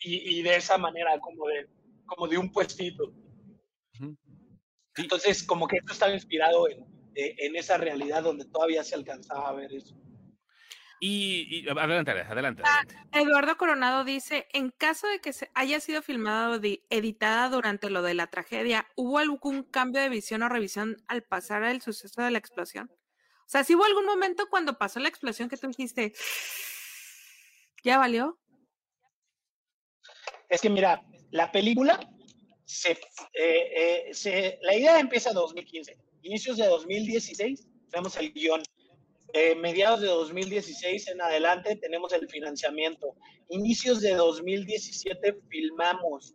[0.00, 1.68] Y, y de esa manera, como de,
[2.06, 3.12] como de un puestito.
[3.92, 4.16] Sí.
[4.96, 6.80] Entonces, como que esto estaba inspirado en,
[7.14, 9.94] eh, en esa realidad donde todavía se alcanzaba a ver eso.
[11.02, 13.18] Y, y adelante, adelante, Ah, adelante.
[13.18, 17.88] Eduardo Coronado dice, en caso de que se haya sido filmada o di- editada durante
[17.88, 22.20] lo de la tragedia, ¿hubo algún cambio de visión o revisión al pasar el suceso
[22.22, 22.90] de la explosión?
[22.92, 26.12] O sea, si hubo algún momento cuando pasó la explosión que tú dijiste,
[27.82, 28.38] ¿ya valió?
[30.50, 31.98] Es que mira, la película,
[32.66, 32.98] se, eh,
[33.32, 35.96] eh, se, la idea empieza en 2015.
[36.22, 38.62] Inicios de 2016, tenemos el guion.
[39.32, 43.14] Eh, mediados de 2016 en adelante tenemos el financiamiento.
[43.48, 46.34] Inicios de 2017 filmamos.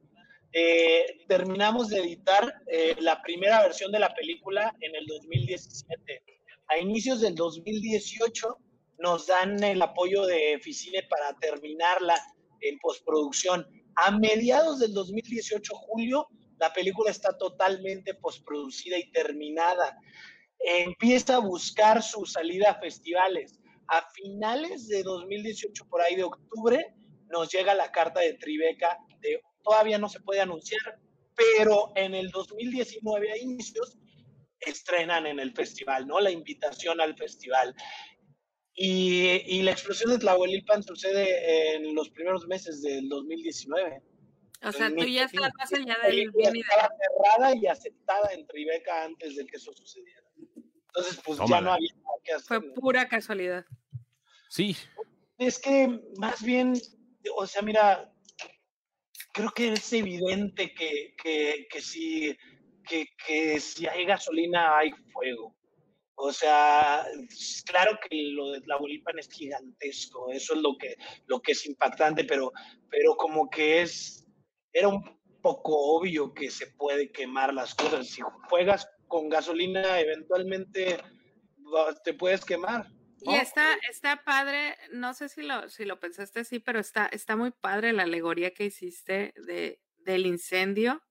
[1.28, 2.54] terminamos de editar
[3.00, 6.24] la primera versión de la película en el 2017.
[6.68, 8.58] A inicios del 2018
[9.00, 12.16] nos dan el apoyo de Ficine para terminarla
[12.62, 13.68] en postproducción.
[13.96, 16.28] A mediados del 2018, julio,
[16.58, 19.98] la película está totalmente postproducida y terminada.
[20.68, 23.60] Empieza a buscar su salida a festivales.
[23.88, 26.96] A finales de 2018, por ahí de octubre,
[27.30, 31.00] nos llega la carta de Tribeca de todavía no se puede anunciar,
[31.36, 33.98] pero en el 2019 a inicios
[34.60, 36.20] estrenan en el festival, ¿no?
[36.20, 37.76] La invitación al festival.
[38.78, 44.02] Y, la explosión de Tlahuelipan sucede en los primeros meses del 2019.
[44.64, 49.06] O sea, tú ya estás más allá del bien Estaba cerrada y aceptada en Tribeca
[49.06, 50.25] antes de que eso sucediera.
[50.96, 52.48] Entonces, pues ya no había nada que hacer.
[52.48, 53.66] Fue pura casualidad.
[54.50, 54.78] Sí.
[55.38, 56.74] Es que más bien,
[57.36, 58.14] o sea, mira,
[59.34, 62.38] creo que es evidente que, que, que si,
[62.88, 65.54] que, que si hay gasolina hay fuego.
[66.18, 67.06] O sea,
[67.66, 71.66] claro que lo de la Bolipan es gigantesco, eso es lo que, lo que es
[71.66, 72.54] impactante, pero,
[72.90, 74.26] pero como que es,
[74.72, 75.04] era un
[75.42, 78.08] poco obvio que se puede quemar las cosas.
[78.08, 80.98] Si juegas con gasolina, eventualmente
[82.04, 82.88] te puedes quemar.
[83.22, 87.36] Y está, está padre, no sé si lo, si lo pensaste así, pero está, está
[87.36, 91.02] muy padre la alegoría que hiciste de, del incendio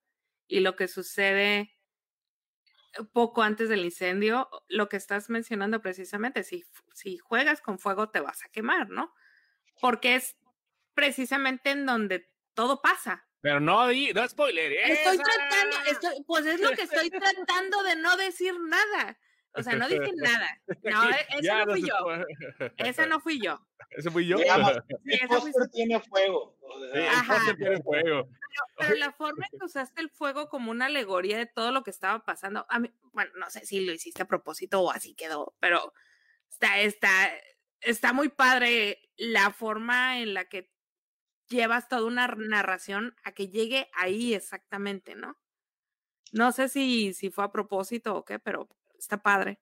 [0.47, 1.73] y lo que sucede
[3.13, 6.65] poco antes del incendio, lo que estás mencionando precisamente, si,
[6.95, 9.13] si juegas con fuego te vas a quemar, ¿no?
[9.81, 10.37] Porque es
[10.95, 13.27] precisamente en donde todo pasa.
[13.45, 14.73] Pero no, no spoiler.
[14.73, 19.19] Estoy tratando, estoy, pues es lo que estoy tratando de no decir nada.
[19.53, 20.63] O sea, no dije nada.
[20.83, 22.71] No, e, esa no fui yo.
[22.79, 23.61] Esa no fui yo.
[23.91, 24.39] ¿Ese fui yo?
[25.05, 26.57] el tiene fuego.
[26.95, 28.31] Sí, tiene fuego.
[28.79, 31.91] Pero, la forma en que usaste el fuego como una alegoría de todo lo que
[31.91, 35.55] estaba pasando, a mí, bueno, no sé si lo hiciste a propósito o así quedó,
[35.61, 35.93] pero
[36.49, 37.31] está, está,
[37.83, 40.73] está muy padre la forma en la que
[41.49, 45.39] llevas toda una narración a que llegue ahí exactamente, ¿no?
[46.33, 48.69] No sé si, si fue a propósito o qué, pero
[48.99, 49.61] está padre.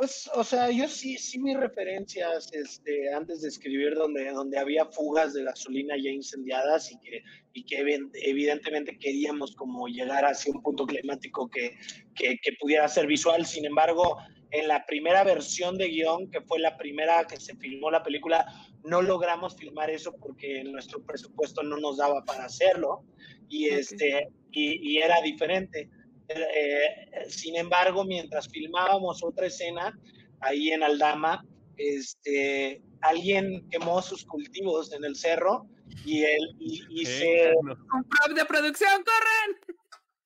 [0.00, 4.86] Pues, o sea, yo sí, sí mis referencias, este, antes de escribir donde, donde había
[4.86, 7.22] fugas de gasolina ya incendiadas y que,
[7.52, 11.76] y que evidentemente queríamos como llegar hacia un punto climático que,
[12.14, 13.44] que, que, pudiera ser visual.
[13.44, 14.16] Sin embargo,
[14.52, 18.46] en la primera versión de guion, que fue la primera que se filmó la película,
[18.84, 23.04] no logramos filmar eso porque nuestro presupuesto no nos daba para hacerlo
[23.50, 25.90] y, este, y, y era diferente.
[26.32, 29.98] Eh, sin embargo, mientras filmábamos otra escena
[30.40, 31.44] ahí en Aldama,
[31.76, 35.66] este, alguien quemó sus cultivos en el cerro
[36.04, 39.76] y él y, se un de producción corran.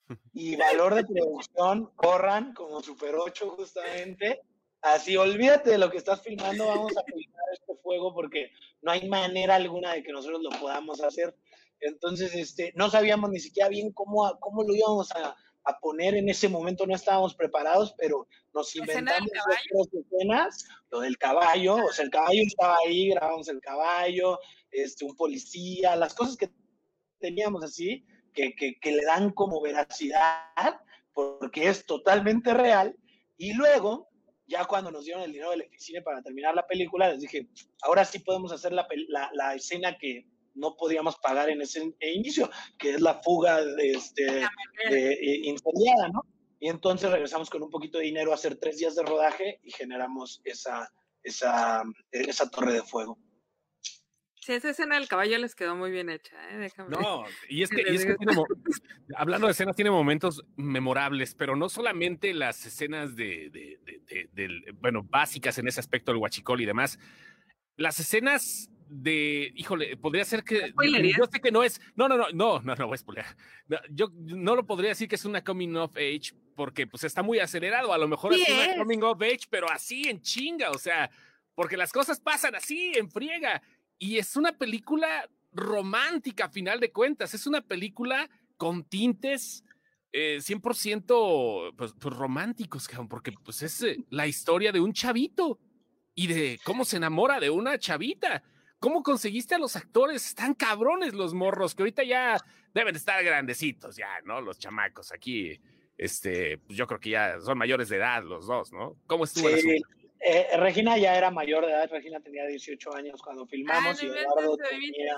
[0.34, 4.40] y valor de producción corran como Super 8 justamente.
[4.82, 8.50] Así olvídate de lo que estás filmando vamos a filmar este fuego porque
[8.82, 11.34] no hay manera alguna de que nosotros lo podamos hacer.
[11.80, 16.29] Entonces este no sabíamos ni siquiera bien cómo cómo lo íbamos a, a poner en
[16.29, 19.31] ese momento, no estábamos preparados, pero nos inventamos
[19.73, 24.39] dos escenas, lo del caballo, o sea, el caballo estaba ahí, grabamos el caballo,
[24.71, 26.51] este, un policía, las cosas que
[27.19, 28.05] teníamos así,
[28.35, 30.81] que, que, que le dan como veracidad,
[31.12, 32.97] porque es totalmente real,
[33.37, 34.09] y luego
[34.47, 37.49] ya cuando nos dieron el dinero del oficina para terminar la película, les dije,
[37.83, 42.50] ahora sí podemos hacer la, la, la escena que, no podíamos pagar en ese inicio,
[42.78, 44.24] que es la fuga de, este,
[44.88, 46.24] de, eh, incendiada, ¿no?
[46.61, 49.70] Y entonces regresamos con un poquito de dinero a hacer tres días de rodaje y
[49.70, 50.90] generamos esa,
[51.22, 53.18] esa, esa torre de fuego.
[54.44, 56.59] Sí, esa escena del caballo les quedó muy bien hecha, ¿eh?
[56.59, 56.90] Déjame.
[56.90, 58.34] No, y es que, y es que tiene,
[59.16, 64.72] hablando de escenas, tiene momentos memorables, pero no solamente las escenas de, de, de, de,
[64.74, 66.98] bueno, básicas en ese aspecto del huachicol y demás,
[67.77, 70.72] las escenas de, híjole, podría ser que,
[71.16, 73.25] yo sé que no es, no, no, no, no, no, no voy a spoiler.
[73.91, 77.41] yo no lo podría decir que es una coming of age porque pues está muy
[77.41, 81.11] acelerado, a lo mejor es una coming of age, pero así en chinga, o sea,
[81.55, 83.62] porque las cosas pasan así en friega.
[83.99, 89.64] Y es una película romántica a final de cuentas, es una película con tintes
[90.12, 95.59] eh, 100% pues, pues, románticos, porque pues es eh, la historia de un chavito
[96.15, 98.43] y de cómo se enamora de una chavita
[98.85, 100.27] ¿cómo conseguiste a los actores?
[100.27, 102.37] Están cabrones los morros, que ahorita ya
[102.75, 104.43] deben estar grandecitos, ya, ¿no?
[104.43, 105.59] Los chamacos aquí,
[105.97, 108.99] este, pues yo creo que ya son mayores de edad los dos, ¿no?
[109.07, 109.81] ¿Cómo estuvo sí,
[110.21, 114.59] eh, Regina ya era mayor de edad, Regina tenía 18 años cuando filmamos y Eduardo
[114.59, 115.17] tenía...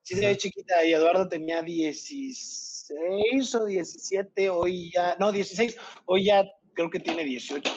[0.00, 6.50] Sí, se chiquita y Eduardo tenía 16 o 17, hoy ya, no, 16, hoy ya
[6.72, 7.70] creo que tiene 18.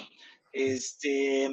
[0.54, 1.50] Este,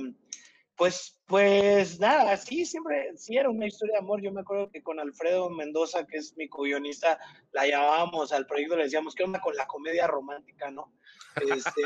[0.77, 4.21] pues, pues nada, sí, siempre, sí era una historia de amor.
[4.23, 7.19] Yo me acuerdo que con Alfredo Mendoza, que es mi co-guionista,
[7.53, 10.93] la llamábamos al proyecto, le decíamos, ¿qué onda con la comedia romántica, no?
[11.37, 11.83] Este,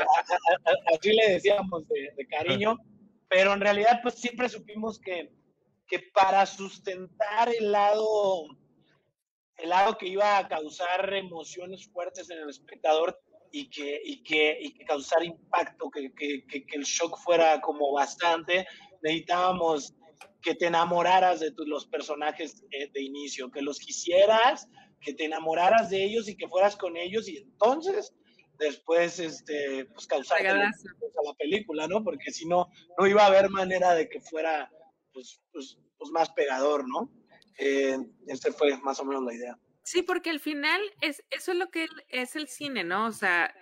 [0.93, 2.77] así le decíamos de, de, cariño,
[3.29, 5.31] pero en realidad, pues siempre supimos que,
[5.87, 8.45] que para sustentar el lado,
[9.57, 13.19] el lado que iba a causar emociones fuertes en el espectador,
[13.51, 17.91] y que, y que, y que causar impacto, que, que, que, el shock fuera como
[17.91, 18.65] bastante,
[19.01, 19.93] necesitábamos
[20.41, 24.67] que te enamoraras de los personajes de, de, inicio, que los quisieras,
[25.01, 28.13] que te enamoraras de ellos y que fueras con ellos y entonces
[28.57, 32.03] después este, pues causar a la película, ¿no?
[32.03, 34.71] Porque si no, no iba a haber manera de que fuera
[35.11, 37.11] pues, pues, pues más pegador, ¿no?
[37.57, 37.97] Eh,
[38.27, 39.59] este fue más o menos la idea.
[39.83, 43.07] Sí, porque al final es, eso es lo que es el cine, ¿no?
[43.07, 43.53] O sea,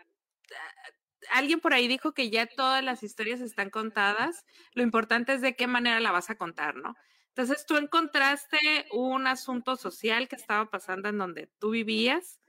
[1.32, 5.56] alguien por ahí dijo que ya todas las historias están contadas, lo importante es de
[5.56, 6.96] qué manera la vas a contar, ¿no?
[7.30, 8.58] Entonces tú encontraste
[8.92, 12.40] un asunto social que estaba pasando en donde tú vivías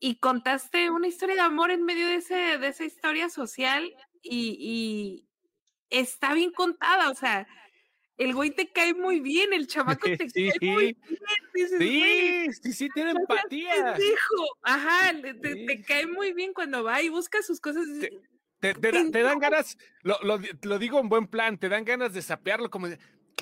[0.00, 3.92] y contaste una historia de amor en medio de, ese, de esa historia social
[4.22, 5.28] y, y
[5.90, 7.46] está bien contada, o sea,
[8.18, 10.96] el güey te cae muy bien, el chamaco te cae muy
[11.54, 11.70] bien.
[11.78, 13.94] sí, sí, sí, tiene empatía.
[13.94, 17.84] Dijo, ajá, te, cae muy bien cuando va y busca sus cosas.
[18.60, 22.22] Te, te, dan ganas, lo, lo, lo, digo en buen plan, te dan ganas de
[22.22, 22.86] sapearlo como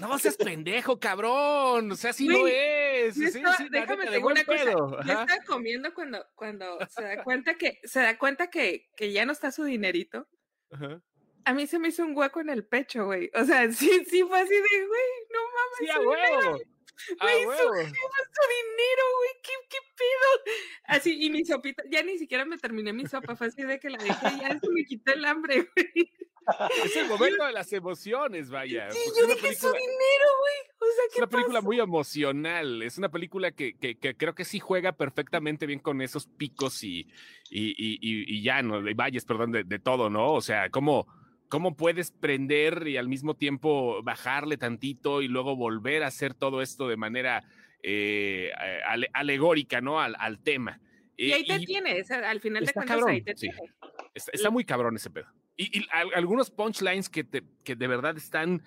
[0.01, 1.93] no seas pendejo, cabrón.
[1.93, 3.14] O sea, así no es.
[3.14, 5.05] Sí, sí, déjame decir una cosa.
[5.05, 9.27] Ya está comiendo cuando, cuando se da cuenta que, se da cuenta que, que ya
[9.27, 10.27] no está su dinerito.
[10.71, 11.03] Ajá
[11.45, 13.30] a mí se me hizo un hueco en el pecho, güey.
[13.34, 15.78] O sea, sí, sí fue así de, güey, no mames.
[15.78, 16.61] Sí, a huevo.
[17.18, 20.59] Güey, su, su, dinero, güey, ¿Qué, ¿qué, pedo?
[20.84, 23.88] Así, y mi sopita, ya ni siquiera me terminé mi sopa, fue así de que
[23.88, 26.12] la dejé, ya se me quitó el hambre, güey.
[26.84, 28.91] Es el momento de las emociones, vaya.
[28.91, 30.70] Sí, yo dije película, su dinero, güey.
[30.78, 32.82] O sea, ¿qué Es una película muy emocional.
[32.82, 36.82] Es una película que, que, que, creo que sí juega perfectamente bien con esos picos
[36.82, 37.09] y,
[37.51, 38.82] y, y, y ya, ¿no?
[38.95, 40.32] Valles, perdón, de, de todo, ¿no?
[40.32, 41.07] O sea, como
[41.51, 46.63] ¿Cómo puedes prender y al mismo tiempo bajarle tantito y luego volver a hacer todo
[46.63, 47.43] esto de manera
[47.83, 48.51] eh,
[49.13, 50.01] alegórica, ¿no?
[50.01, 50.81] Al, al tema.
[51.17, 53.59] Y ahí te tiene, al final de cuentas ahí te tiene.
[54.15, 55.27] Está, muy cabrón ese pedo.
[55.57, 58.63] Y, algunos punchlines que, te, que de verdad están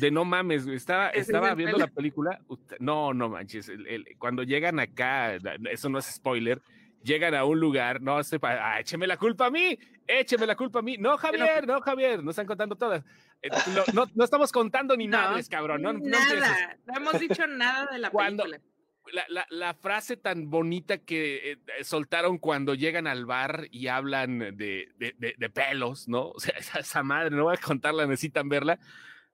[0.00, 0.66] de no mames.
[0.68, 2.40] Estaba, estaba viendo la película.
[2.78, 3.70] No, no manches.
[4.16, 5.38] cuando llegan acá,
[5.70, 6.62] eso no es spoiler
[7.02, 9.78] llegan a un lugar, no sepa, ah, écheme la culpa a mí,
[10.08, 10.96] écheme la culpa a mí.
[10.98, 13.04] No, Javier, no, Javier, no están contando todas.
[13.42, 13.48] Eh,
[13.92, 15.82] no, no, estamos contando ni nada, cabrón.
[15.82, 18.64] No, nada, no, hemos dicho nada de la cuando, película.
[19.12, 24.38] La, la, la, frase tan bonita que eh, soltaron cuando llegan al bar y hablan
[24.38, 26.30] de, de, de, pelos, ¿no?
[26.34, 28.78] O sea, esa, esa, madre, no voy a contarla, necesitan verla.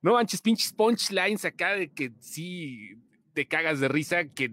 [0.00, 2.94] No manches, pinches punchlines acá de que sí,
[3.34, 4.50] te cagas de risa que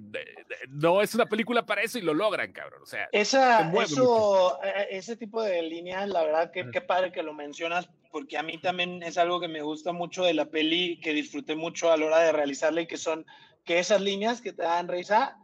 [0.70, 2.82] no es una película para eso y lo logran, cabrón.
[2.82, 7.24] O sea, Esa, eso, e, ese tipo de líneas, la verdad, que qué padre que
[7.24, 11.00] lo mencionas, porque a mí también es algo que me gusta mucho de la peli,
[11.00, 13.26] que disfruté mucho a la hora de realizarla y que son
[13.64, 15.38] que esas líneas que te dan risa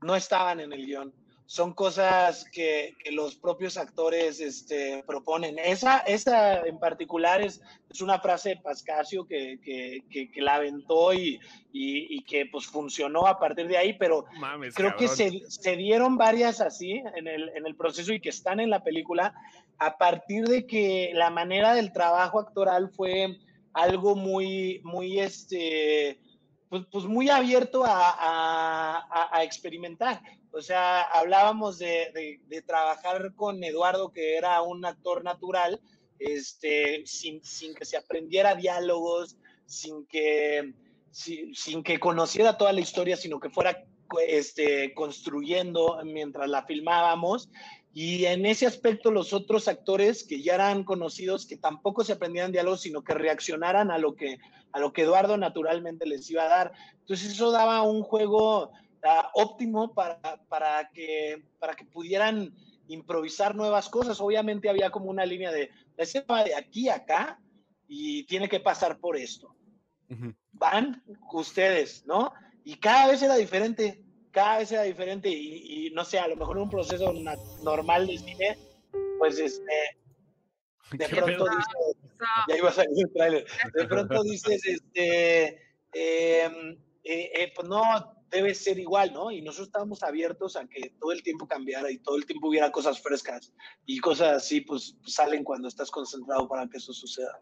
[0.00, 1.12] no estaban en el guion
[1.50, 5.58] son cosas que, que, los propios actores este, proponen.
[5.58, 11.14] Esa, esa en particular es, es una frase de Pascasio que, que, que la aventó
[11.14, 11.40] y,
[11.72, 15.08] y, y, que pues funcionó a partir de ahí, pero Mames, creo cabrón.
[15.08, 18.68] que se, se, dieron varias así en el, en el proceso y que están en
[18.68, 19.32] la película
[19.78, 23.38] a partir de que la manera del trabajo actoral fue
[23.72, 26.20] algo muy, muy, este,
[26.68, 30.20] pues, pues muy abierto a, a, a experimentar.
[30.58, 35.80] O sea, hablábamos de, de, de, trabajar con Eduardo, que era un actor natural,
[36.18, 39.36] este, sin, sin que se aprendiera diálogos,
[39.66, 40.74] sin que,
[41.12, 43.84] sin, sin, que conociera toda la historia, sino que fuera
[44.26, 47.50] este, construyendo mientras la filmábamos.
[47.94, 52.50] Y en ese aspecto los otros actores que ya eran conocidos, que tampoco se aprendían
[52.50, 54.38] diálogos, sino que reaccionaran a lo que,
[54.72, 56.72] a lo que Eduardo naturalmente les iba a dar.
[57.00, 58.72] Entonces eso daba un juego
[59.04, 62.54] uh, óptimo para, para, que, para que pudieran
[62.88, 64.20] improvisar nuevas cosas.
[64.20, 67.40] Obviamente había como una línea de, de va de aquí a acá
[67.86, 69.54] y tiene que pasar por esto.
[70.10, 70.36] Uh -huh.
[70.52, 72.32] Van ustedes, ¿no?
[72.68, 76.58] y cada vez era diferente, cada vez era diferente y, no sé, a lo mejor
[76.58, 77.14] un proceso
[77.62, 78.58] normal de cine,
[79.18, 79.96] pues este,
[80.92, 81.96] de pronto dices,
[82.46, 85.46] ya iba a salir el trailer, de pronto dices, este,
[85.94, 86.72] em,
[87.04, 87.80] eh, eh, pues no,
[88.30, 89.30] debe ser igual, ¿no?
[89.30, 92.70] Y nosotros estábamos abiertos a que todo el tiempo cambiara y todo el tiempo hubiera
[92.70, 93.52] cosas frescas
[93.86, 97.40] y cosas así, pues salen cuando estás concentrado para que eso suceda.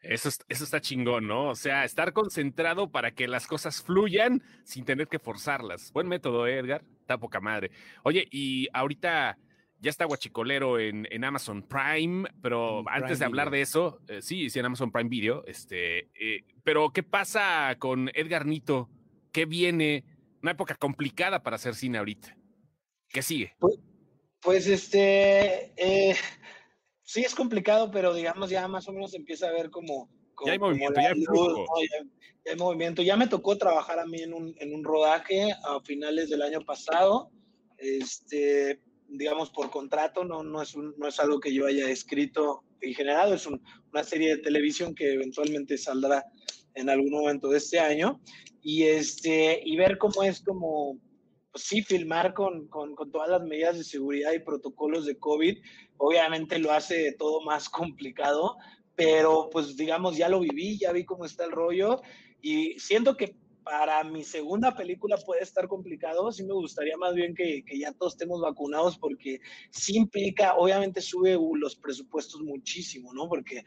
[0.00, 1.48] Eso, eso está chingón, ¿no?
[1.48, 5.92] O sea, estar concentrado para que las cosas fluyan sin tener que forzarlas.
[5.92, 6.84] Buen método, ¿eh, Edgar.
[7.00, 7.70] Está poca madre.
[8.02, 9.38] Oye, y ahorita
[9.80, 14.48] ya está Guachicolero en, en Amazon Prime, pero antes de hablar de eso, eh, sí,
[14.48, 18.88] sí, en Amazon Prime Video, este, eh, pero ¿qué pasa con Edgar Nito?
[19.30, 20.04] ¿Qué viene?
[20.44, 22.36] Una época complicada para hacer cine ahorita.
[23.08, 23.54] ¿Qué sigue?
[23.58, 23.78] Pues,
[24.42, 26.14] pues este, eh,
[27.02, 30.10] sí es complicado, pero digamos ya más o menos empieza a ver como...
[30.44, 31.22] ya hay movimiento, ya hay
[32.44, 33.00] ya, hay movimiento.
[33.00, 36.60] Ya me tocó trabajar a mí en un, en un rodaje a finales del año
[36.60, 37.30] pasado,
[37.78, 42.92] este, digamos por contrato, no, no, es no es algo que yo haya escrito y
[42.92, 46.22] generado, es una serie de televisión que eventualmente saldrá
[46.74, 48.20] en algún momento de este año
[48.64, 50.98] y, este, y ver cómo es como
[51.52, 55.58] pues sí, filmar con, con, con, todas las medidas de seguridad y protocolos de COVID,
[55.98, 58.56] obviamente lo hace todo más complicado,
[58.96, 62.00] pero pues digamos, ya lo viví, ya vi cómo está el rollo
[62.42, 67.34] y siento que para mi segunda película puede estar complicado, sí me gustaría más bien
[67.34, 69.40] que, que ya todos estemos vacunados porque
[69.70, 73.28] sí implica, obviamente sube los presupuestos muchísimo, ¿no?
[73.28, 73.64] Porque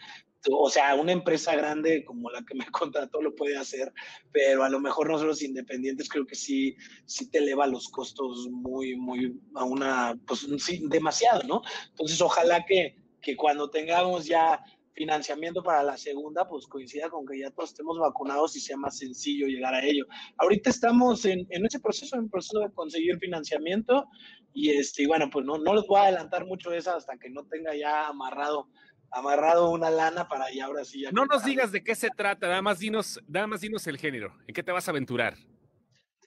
[0.50, 3.94] o sea, una empresa grande como la que me contrató lo puede hacer,
[4.32, 6.76] pero a lo mejor nosotros independientes creo que sí,
[7.06, 11.62] sí te eleva los costos muy, muy a una, pues sí, demasiado, ¿no?
[11.90, 14.64] Entonces, ojalá que, que cuando tengamos ya
[14.98, 18.98] financiamiento para la segunda, pues coincida con que ya todos estemos vacunados y sea más
[18.98, 20.06] sencillo llegar a ello.
[20.38, 24.08] Ahorita estamos en, en ese proceso, en el proceso de conseguir financiamiento
[24.54, 27.18] y, este, y bueno, pues no, no les voy a adelantar mucho de eso hasta
[27.18, 28.70] que no tenga ya amarrado
[29.12, 31.02] amarrado una lana para ya ahora sí.
[31.02, 33.98] Ya no nos digas de qué se trata, nada más dinos, nada más dinos el
[33.98, 34.34] género.
[34.48, 35.36] ¿En qué te vas a aventurar?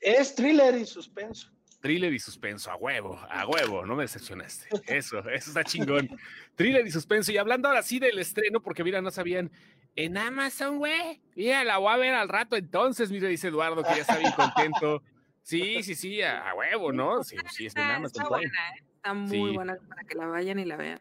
[0.00, 1.50] Es thriller y suspenso.
[1.80, 4.68] Thriller y suspenso, a huevo, a huevo, no me decepcionaste.
[4.86, 6.10] Eso, eso está chingón.
[6.54, 7.32] Thriller y suspenso.
[7.32, 9.50] Y hablando ahora sí del estreno, porque mira, no sabían,
[9.96, 11.22] en Amazon, güey.
[11.34, 14.32] Mira, la voy a ver al rato entonces, mira, dice Eduardo, que ya está bien
[14.32, 15.02] contento.
[15.42, 17.24] Sí, sí, sí, a, huevo, ¿no?
[17.24, 18.22] Sí, sí, es en Amazon.
[18.22, 18.84] Está buena, ¿eh?
[18.96, 21.00] Está muy buena para que la vayan y la vean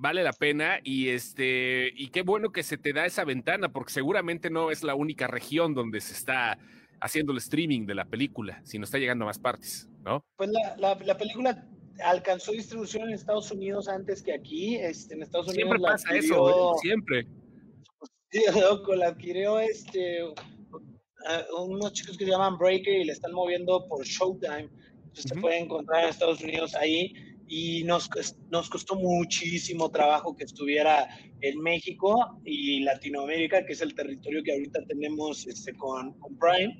[0.00, 3.92] vale la pena y este y qué bueno que se te da esa ventana porque
[3.92, 6.58] seguramente no es la única región donde se está
[7.00, 10.24] haciendo el streaming de la película, sino está llegando a más partes, ¿no?
[10.36, 11.66] Pues la, la, película
[12.02, 16.74] alcanzó distribución en Estados Unidos antes que aquí, este, en Estados Unidos siempre pasa eso,
[16.74, 16.78] ¿eh?
[16.80, 17.26] siempre.
[18.96, 20.20] La adquirió este
[21.58, 24.70] unos chicos que se llaman Breaker y le están moviendo por Showtime.
[25.04, 27.12] Entonces se puede encontrar en Estados Unidos ahí
[27.52, 28.08] y nos,
[28.48, 31.08] nos costó muchísimo trabajo que estuviera
[31.40, 36.78] en México y Latinoamérica, que es el territorio que ahorita tenemos este, con, con Prime.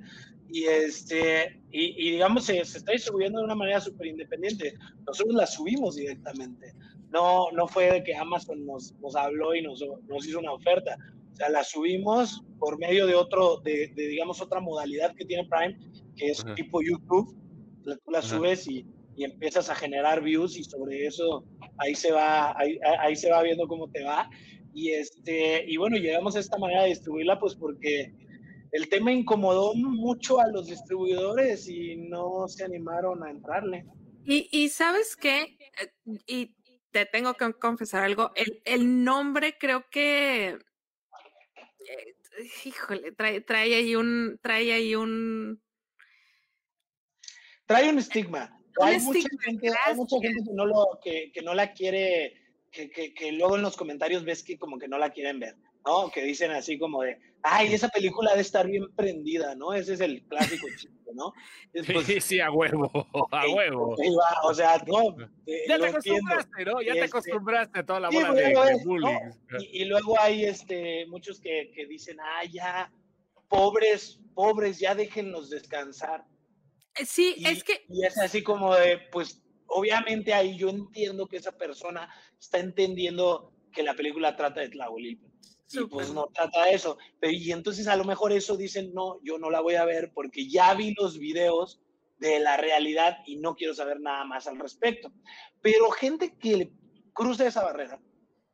[0.49, 4.75] Y, este, y, digamos, se, se, está distribuyendo de una manera súper independiente.
[5.09, 6.73] Nosotros la subimos directamente.
[7.11, 10.97] No, no fue de que Amazon nos, nos habló y nos, nos hizo una oferta.
[11.33, 15.49] O sea, la subimos por medio de otro, de, de digamos, otra modalidad que tiene
[15.49, 15.77] Prime,
[16.17, 17.37] que es tipo YouTube.
[17.83, 18.87] La, la subes y
[19.17, 21.45] y empiezas a generar views y sobre eso
[21.79, 24.29] ahí se va, ahí, ahí se va viendo cómo te va.
[24.73, 28.13] Y, este, y bueno, llegamos a esta manera de distribuirla pues porque
[28.73, 33.85] el tema incomodó mucho a los distribuidores y no se animaron a entrarle.
[34.25, 35.93] Y, y sabes qué, eh,
[36.27, 36.55] y
[36.93, 42.15] te tengo que confesar algo, el, el nombre creo que, eh,
[42.65, 45.61] híjole, trae, trae ahí un, trae ahí un...
[47.67, 52.35] Trae un estigma hay mucha, gente, que, no lo, que, que no la quiere,
[52.71, 55.57] que, que, que, luego en los comentarios ves que como que no la quieren ver,
[55.85, 56.11] ¿no?
[56.11, 59.73] Que dicen así como de, ay, esa película debe estar bien prendida, ¿no?
[59.73, 61.33] Ese es el clásico chiste, ¿no?
[62.05, 62.91] sí, sí, a huevo,
[63.31, 63.97] a huevo.
[64.45, 65.17] o sea, no.
[65.47, 66.83] Eh, ya te acostumbraste, ¿no?
[66.83, 69.19] Ya te este, acostumbraste a toda la bola de, bullying.
[69.59, 72.93] Y, y, luego hay este, muchos que, que dicen, ah, ya,
[73.49, 76.25] pobres, pobres, ya déjenlos descansar.
[76.97, 77.85] Eh, sí, es que...
[77.89, 83.53] Y es así como de, pues, obviamente ahí yo entiendo que esa persona está entendiendo
[83.73, 85.29] que la película trata de Tlahuelilpa.
[85.73, 86.99] Y pues no trata de eso.
[87.21, 90.13] Pero, y entonces a lo mejor eso dicen, no, yo no la voy a ver
[90.13, 91.81] porque ya vi los videos
[92.19, 95.13] de la realidad y no quiero saber nada más al respecto.
[95.63, 96.73] Pero gente que
[97.13, 98.01] cruza esa barrera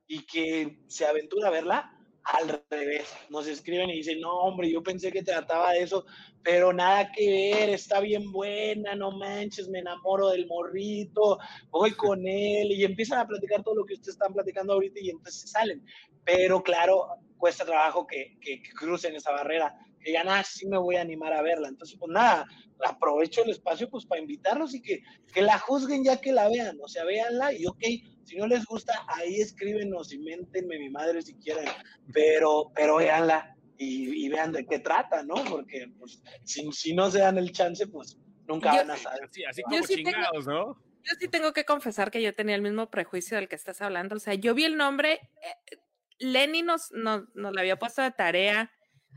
[0.06, 1.95] y que se aventura a verla,
[2.32, 3.14] al revés.
[3.30, 6.04] Nos escriben y dicen, no, hombre, yo pensé que trataba de eso,
[6.42, 11.38] pero nada que ver, está bien buena, no manches, me enamoro del morrito,
[11.70, 15.10] voy con él y empiezan a platicar todo lo que ustedes están platicando ahorita y
[15.10, 15.84] entonces salen.
[16.24, 17.06] Pero claro,
[17.36, 21.32] cuesta trabajo que, que, crucen esa barrera, que digan, ah, sí me voy a animar
[21.32, 21.68] a verla.
[21.68, 22.46] Entonces, pues nada,
[22.84, 25.02] aprovecho el espacio pues para invitarlos y que,
[25.32, 27.82] que la juzguen ya que la vean, o sea, véanla y ok,
[28.24, 31.66] si no les gusta, ahí escríbenos y méntenme mi madre si quieren,
[32.12, 35.34] pero, pero véanla y, vean de qué trata, ¿no?
[35.44, 39.28] Porque pues, si, si, no se dan el chance, pues nunca van a saber.
[39.48, 40.82] Así, como chingados, ¿no?
[41.04, 44.16] Yo sí tengo que confesar que yo tenía el mismo prejuicio del que estás hablando.
[44.16, 45.76] O sea, yo vi el nombre, eh,
[46.18, 48.72] Lenny nos, nos, nos lo había puesto de tarea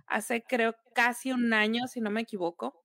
[0.10, 2.84] hace creo casi un año, si no me equivoco.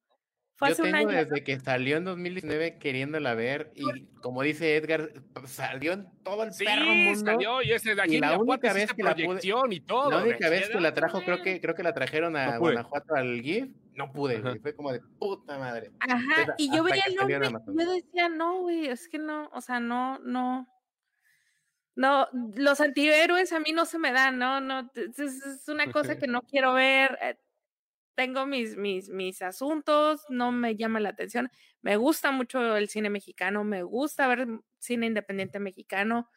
[0.56, 5.10] Fue Yo tengo desde que salió en 2019 queriéndola ver y como dice Edgar,
[5.46, 7.24] salió en todo el sí, perro mundo.
[7.24, 10.10] salió y ese de aquí y la única vez que la pude, y todo.
[10.10, 13.40] La única vez que la trajo, creo que creo que la trajeron a Guanajuato al
[13.42, 15.90] GIF, no pude, fue como de puta madre.
[15.98, 19.60] Ajá, y yo veía el nombre y yo decía, no, güey, es que no, o
[19.60, 20.68] sea, no, no,
[21.96, 26.26] no, los antihéroes a mí no se me dan, no, no, es, una cosa que
[26.26, 27.18] no quiero ver.
[27.22, 27.38] Eh,
[28.14, 31.50] tengo mis, mis, mis asuntos, no me llama la atención.
[31.82, 34.46] Me gusta mucho el cine mexicano, me gusta ver
[34.78, 36.28] cine independiente mexicano,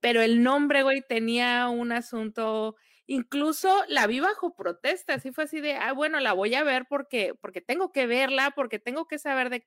[0.00, 2.76] pero el nombre, güey, tenía un asunto,
[3.06, 6.86] incluso la vi bajo protesta, así fue así de, ah, bueno, la voy a ver
[6.88, 9.66] porque, porque tengo que verla, porque tengo que saber de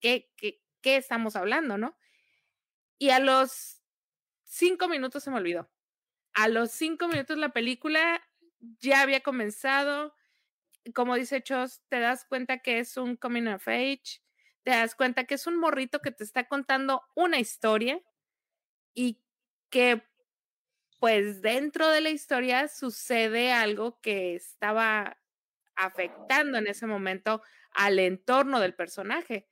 [0.00, 1.96] qué, qué, qué estamos hablando, ¿no?
[2.98, 3.77] Y a los
[4.48, 5.70] cinco minutos se me olvidó.
[6.34, 8.20] A los cinco minutos la película
[8.80, 10.14] ya había comenzado,
[10.94, 14.22] como dice Chos, te das cuenta que es un coming of age,
[14.62, 18.02] te das cuenta que es un morrito que te está contando una historia
[18.94, 19.20] y
[19.70, 20.02] que
[20.98, 25.18] pues dentro de la historia sucede algo que estaba
[25.76, 29.48] afectando en ese momento al entorno del personaje.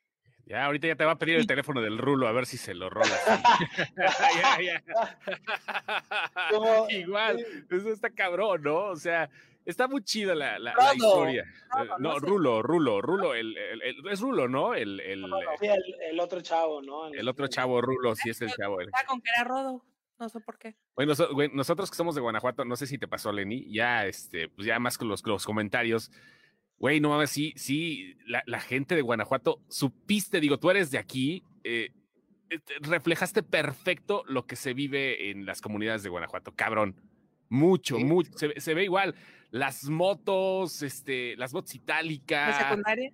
[0.47, 2.73] Ya, ahorita ya te va a pedir el teléfono del rulo a ver si se
[2.73, 3.21] lo rolas.
[3.97, 4.83] ya, ya.
[6.89, 8.77] Igual, eso está cabrón, ¿no?
[8.87, 9.29] O sea,
[9.67, 11.43] Está muy chida la, la, historia.
[11.43, 13.57] Eh, no, Rulo, Rulo, Rulo, el,
[14.09, 14.75] es Rulo, ¿no?
[14.75, 15.25] El, el,
[16.09, 17.09] el, otro chavo, ¿no?
[17.09, 18.79] El, otro chavo, Rulo, sí es el chavo.
[19.09, 19.85] con que era Rodo,
[20.21, 20.77] no sé por qué.
[20.95, 21.15] Bueno,
[21.53, 24.79] nosotros que somos de Guanajuato, no sé si te pasó, Lenny, ya, este, pues ya
[24.79, 26.13] más con los, los comentarios.
[26.79, 30.99] Güey, no mames, sí, sí, la, la, gente de Guanajuato, supiste, digo, tú eres de
[30.99, 31.91] aquí, eh,
[32.51, 37.01] eh, reflejaste perfecto lo que se vive en las comunidades de Guanajuato, cabrón.
[37.49, 39.15] Mucho, mucho, se, se, ve igual
[39.51, 42.61] las motos, este, las motos itálicas.
[42.61, 43.13] ¿La secundaria?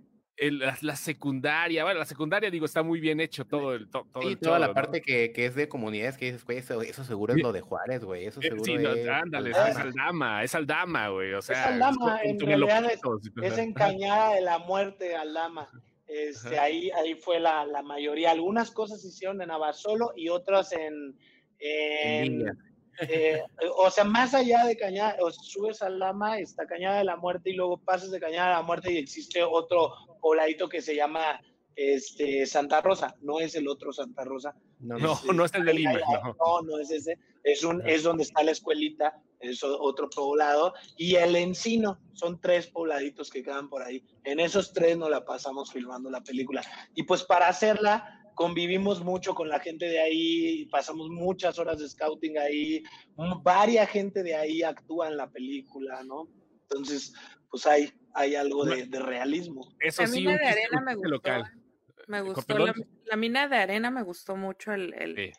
[0.50, 4.58] La, secundaria, bueno, la secundaria, digo, está muy bien hecho todo el todo, sí, toda
[4.58, 7.52] la parte que, que, es de comunidades que dices, güey, eso, eso, seguro es lo
[7.52, 9.08] de Juárez, güey, eso seguro sí, es...
[9.08, 11.60] ándale, es Aldama, es Aldama, güey, o sea...
[11.60, 12.84] Es Aldama, en realidad
[13.42, 15.68] es, en Cañada de la Muerte, Aldama.
[16.06, 18.32] Este, ahí, ahí fue la, la, mayoría.
[18.32, 21.16] Algunas cosas se hicieron en Abasolo y otras en,
[21.58, 22.44] en,
[23.00, 23.42] eh,
[23.76, 27.50] o sea, más allá de Cañada, o subes al Lama, está Cañada de la Muerte
[27.50, 31.40] y luego pasas de Cañada de la Muerte y existe otro pobladito que se llama
[31.74, 34.54] este, Santa Rosa, no es el otro Santa Rosa.
[34.80, 35.92] No, no, no es el de Lima.
[36.38, 36.62] No.
[36.62, 37.18] no, es ese.
[37.44, 40.74] Es, un, es donde está la escuelita, es otro poblado.
[40.96, 44.04] Y el Encino, son tres pobladitos que quedan por ahí.
[44.24, 46.62] En esos tres nos la pasamos filmando la película.
[46.94, 51.88] Y pues para hacerla, convivimos mucho con la gente de ahí, pasamos muchas horas de
[51.88, 52.82] scouting ahí,
[53.42, 56.28] varia gente de ahí actúa en la película, ¿no?
[56.62, 57.14] Entonces,
[57.50, 59.68] pues hay, hay algo de, realismo.
[59.80, 61.10] Eso la mina de arena me gustó.
[61.10, 61.44] Local.
[62.08, 65.32] Me gustó, la, mina de arena me gustó mucho el,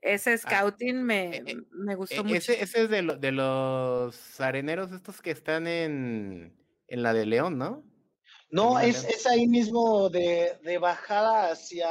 [0.00, 2.36] ese ah, scouting me, eh, me, gustó mucho.
[2.36, 6.54] Ese, ese es de, de los areneros estos que están en,
[6.88, 7.82] en la de León, ¿no?
[8.54, 11.88] No, es, es, ahí mismo de, de, bajada hacia,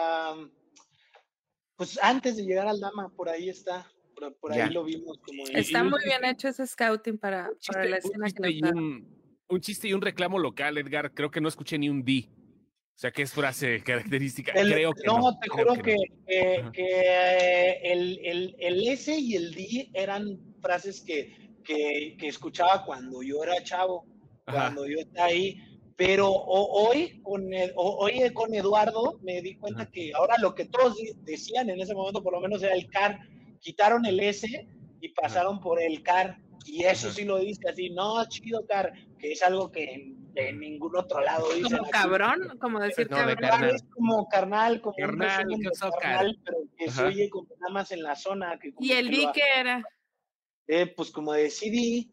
[1.75, 3.91] pues antes de llegar al Dama, por ahí está,
[4.39, 5.19] por, ahí lo vimos.
[5.25, 9.59] Como está muy bien hecho ese scouting para, para la escena que nos un, un,
[9.59, 12.29] chiste y un reclamo local, Edgar, creo que no escuché ni un D.
[12.31, 14.53] O sea, que es frase característica.
[14.53, 19.89] creo que no, te juro que, que, que el, el, el, S y el D
[19.93, 24.05] eran frases que, que, que escuchaba cuando yo era chavo,
[24.45, 30.35] cuando yo estaba ahí pero hoy, con hoy con Eduardo me di cuenta que ahora
[30.39, 33.19] lo que todos decían en ese momento, por lo menos era el CAR,
[33.59, 34.67] quitaron el S
[35.01, 36.37] y pasaron por el CAR.
[36.65, 40.95] Y eso sí lo dice así, no, chido CAR, que es algo que en, ningún
[40.95, 41.77] otro lado dice.
[41.77, 43.35] Como cabrón, como decir cabrón.
[43.35, 43.75] carnal.
[43.75, 45.61] Es como carnal, como carnal, un
[45.99, 48.57] carnal, pero que se oye como nada más en la zona.
[48.59, 49.83] Que ¿Y el D qué era?
[50.67, 52.07] eh, pues como de CD.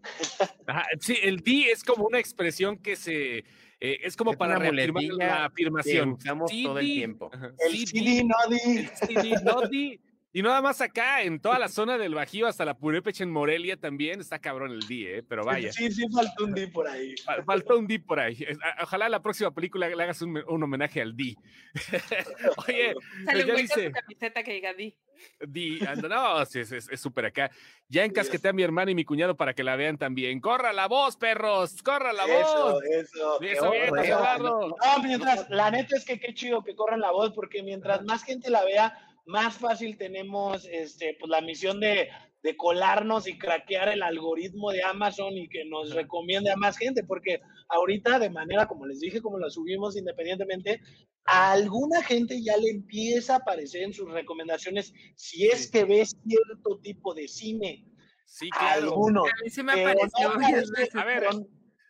[1.00, 3.44] sí, el D es como una expresión que se,
[3.80, 6.10] eh, es como para reafirmar la afirmación.
[6.12, 7.30] usamos todo el tiempo.
[7.58, 8.58] El CD, no D.
[8.80, 10.00] El CD, no D.
[10.32, 13.76] Y nada más acá, en toda la zona del Bajío, hasta la Purépecha en Morelia
[13.76, 15.22] también, está cabrón el D, ¿eh?
[15.24, 15.72] Pero vaya.
[15.72, 17.16] Sí, sí, faltó un D por ahí.
[17.44, 18.46] Faltó un D por ahí.
[18.80, 21.34] Ojalá la próxima película le hagas un, homenaje al D.
[22.68, 23.90] Oye, Sale ya dice...
[23.90, 24.96] camiseta que diga D.
[25.40, 27.50] D, no, es súper acá.
[27.88, 30.40] Ya encasqueté a mi hermano y mi cuñado para que la vean también.
[30.40, 31.82] ¡Corra la voz, perros!
[31.82, 32.82] ¡Corra la voz!
[32.84, 33.72] Eso, eso.
[33.72, 38.04] Eso, No, mientras, la neta es que qué chido que corran la voz, porque mientras
[38.04, 42.08] más gente la vea, más fácil tenemos este, pues, la misión de,
[42.42, 47.04] de, colarnos y craquear el algoritmo de Amazon y que nos recomiende a más gente,
[47.04, 50.80] porque ahorita de manera, como les dije, como la subimos independientemente,
[51.24, 56.16] a alguna gente ya le empieza a aparecer en sus recomendaciones si es que ves
[56.26, 57.86] cierto tipo de cine.
[58.26, 58.82] Sí, claro.
[58.82, 59.26] Algunos.
[59.26, 60.30] A mí sí me apareció.
[60.30, 61.28] a ver,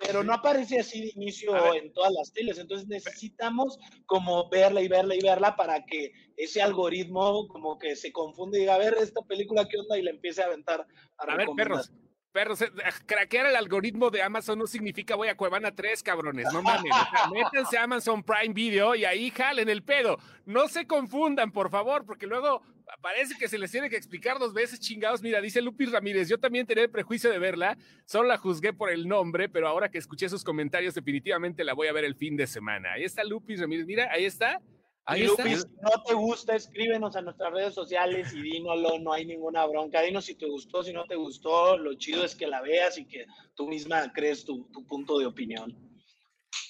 [0.00, 2.58] pero no aparece así de inicio en todas las teles.
[2.58, 8.10] Entonces necesitamos como verla y verla y verla para que ese algoritmo como que se
[8.10, 9.98] confunde y diga, a ver, esta película, ¿qué onda?
[9.98, 10.86] Y le empiece a aventar
[11.18, 11.92] a, a ver, perros.
[12.32, 12.70] Perros, eh,
[13.06, 16.92] craquear el algoritmo de Amazon no significa voy a Cuevana 3, cabrones, no mames.
[17.32, 20.16] métanse a Amazon Prime Video y ahí jalen el pedo.
[20.46, 22.62] No se confundan, por favor, porque luego
[23.00, 25.22] parece que se les tiene que explicar dos veces, chingados.
[25.22, 28.90] Mira, dice Lupis Ramírez, yo también tenía el prejuicio de verla, solo la juzgué por
[28.90, 32.36] el nombre, pero ahora que escuché sus comentarios, definitivamente la voy a ver el fin
[32.36, 32.92] de semana.
[32.92, 34.60] Ahí está Lupis Ramírez, mira, ahí está.
[35.04, 35.42] Ahí está.
[35.44, 39.66] Lupis, si no te gusta, escríbenos a nuestras redes sociales y dínoslo, no hay ninguna
[39.66, 40.02] bronca.
[40.02, 43.06] Dinos si te gustó, si no te gustó, lo chido es que la veas y
[43.06, 45.89] que tú misma crees tu, tu punto de opinión.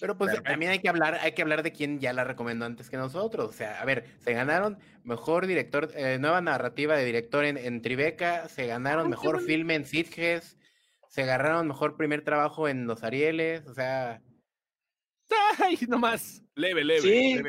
[0.00, 2.88] Pero pues también hay que hablar, hay que hablar de quién ya la recomendó antes
[2.88, 3.50] que nosotros.
[3.50, 8.48] O sea, a ver, se ganaron mejor director, eh, nueva narrativa de director en, Tribeca,
[8.48, 10.56] se ganaron mejor filme en Sitges,
[11.08, 14.22] se agarraron mejor primer trabajo en Los Arieles, o sea.
[15.58, 15.78] ¡Ay!
[15.88, 16.42] Nomás.
[16.56, 17.00] Leve, leve.
[17.00, 17.40] Sí,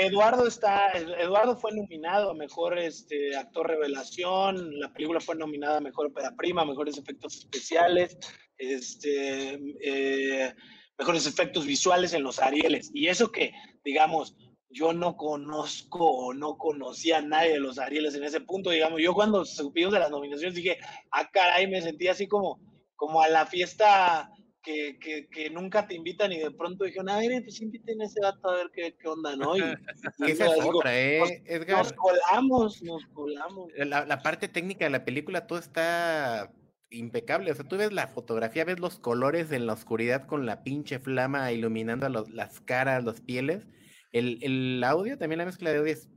[0.00, 5.80] Eduardo está, Eduardo fue nominado a mejor este, actor revelación, la película fue nominada a
[5.80, 8.16] mejor ópera prima, mejores efectos especiales,
[8.56, 10.54] este eh,
[10.98, 12.90] mejores efectos visuales en los Arieles.
[12.92, 13.52] Y eso que,
[13.84, 14.36] digamos,
[14.70, 19.00] yo no conozco o no conocía a nadie de los Arieles en ese punto, digamos,
[19.00, 20.78] yo cuando supimos de las nominaciones dije,
[21.10, 22.60] ah, caray, me sentí así como,
[22.96, 24.30] como a la fiesta
[24.62, 24.98] que,
[25.30, 28.50] que, nunca te invitan y de pronto dijeron, a ver, pues inviten a ese dato
[28.50, 29.56] a ver qué, qué onda, ¿no?
[29.56, 29.60] Y,
[30.26, 31.78] esa es otra, ¿eh, Edgar?
[31.78, 33.72] Nos colamos, nos colamos.
[33.76, 36.52] La, la parte técnica de la película, todo está
[36.90, 37.50] impecable.
[37.50, 40.98] O sea, tú ves la fotografía, ves los colores en la oscuridad con la pinche
[40.98, 43.66] flama iluminando las caras, las pieles.
[44.12, 46.08] El, el, audio, también la mezcla de audio es.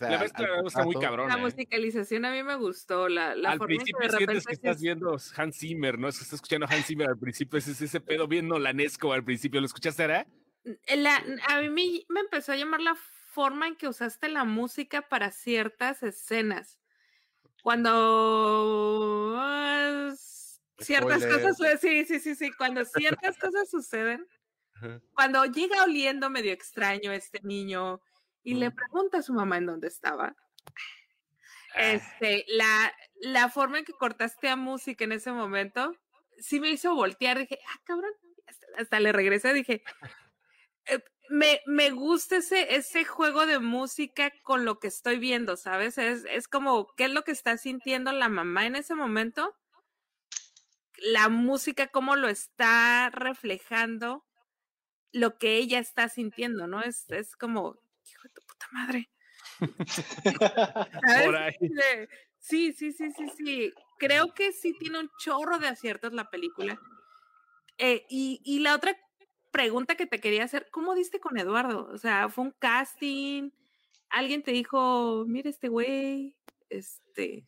[0.00, 1.28] la mezcla de audio está muy cabrón.
[1.28, 1.40] La ¿eh?
[1.40, 3.08] musicalización a mí me gustó.
[3.08, 6.08] La, la al principio que sientes que estás viendo Hans Zimmer, ¿no?
[6.08, 7.58] Es que estás escuchando Hans Zimmer al principio.
[7.58, 9.60] Es ese pedo bien nolanesco al principio.
[9.60, 10.26] ¿Lo escuchaste, ahora?
[10.96, 15.30] La, a mí me empezó a llamar la forma en que usaste la música para
[15.30, 16.78] ciertas escenas
[17.66, 19.42] cuando
[20.78, 24.24] ciertas cosas, sí, sí, sí, sí, cuando ciertas cosas suceden,
[25.14, 28.00] cuando llega oliendo medio extraño este niño
[28.44, 30.36] y le pregunta a su mamá en dónde estaba,
[31.74, 31.82] ah.
[31.82, 35.92] este, la, la forma en que cortaste a música en ese momento,
[36.38, 38.12] sí me hizo voltear, dije, ah, cabrón,
[38.78, 39.82] hasta, le regresé, dije,
[40.86, 45.98] eh, me, me gusta ese, ese juego de música con lo que estoy viendo, ¿sabes?
[45.98, 49.54] Es, es como, ¿qué es lo que está sintiendo la mamá en ese momento?
[50.98, 54.24] La música, cómo lo está reflejando
[55.12, 56.82] lo que ella está sintiendo, ¿no?
[56.82, 59.10] Es, es como, hijo de tu puta madre.
[62.38, 63.72] Sí, sí, sí, sí, sí.
[63.98, 66.78] Creo que sí tiene un chorro de aciertos la película.
[67.78, 68.96] Eh, y, y la otra
[69.56, 71.88] pregunta que te quería hacer, ¿cómo diste con Eduardo?
[71.90, 73.48] O sea, fue un casting,
[74.10, 76.36] alguien te dijo, mira este güey,
[76.68, 77.46] este...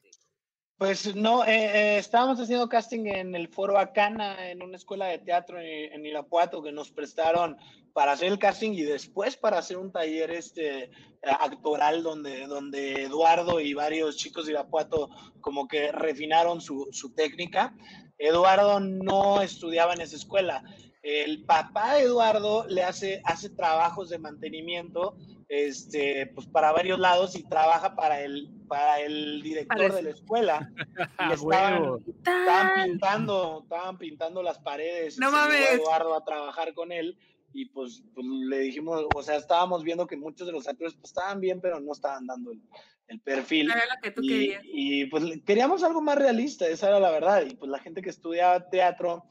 [0.78, 5.18] Pues no, eh, eh, estábamos haciendo casting en el Foro Acana, en una escuela de
[5.18, 7.58] teatro en, Irapuato, que nos prestaron
[7.92, 10.90] para hacer el casting y después para hacer un taller este,
[11.22, 15.10] actoral donde, donde Eduardo y varios chicos de Irapuato
[15.42, 17.74] como que refinaron su, su técnica.
[18.16, 20.62] Eduardo no estudiaba en esa escuela,
[21.08, 25.16] el papá de Eduardo le hace, hace trabajos de mantenimiento
[25.48, 30.70] este, pues para varios lados y trabaja para el, para el director de la escuela.
[31.30, 35.18] Y estaban, estaban, pintando, estaban pintando las paredes.
[35.18, 35.72] No mames.
[35.72, 37.18] Eduardo a trabajar con él
[37.52, 41.10] y pues, pues, le dijimos, o sea, estábamos viendo que muchos de los actores pues,
[41.10, 42.60] estaban bien, pero no estaban dando el,
[43.08, 43.70] el perfil.
[44.20, 47.44] y, y, pues queríamos algo más realista, esa era la verdad.
[47.48, 49.24] Y pues la gente que estudiaba teatro,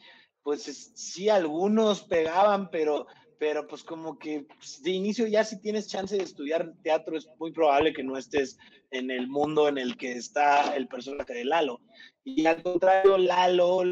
[0.47, 3.05] pues sí, algunos pegaban, pero,
[3.37, 7.27] pero pues como que pues, de inicio ya si tienes chance de estudiar teatro es
[7.37, 8.57] muy probable que no estés
[8.91, 11.81] en el mundo en el que está el personaje de Lalo.
[12.23, 13.83] Y al contrario, Lalo,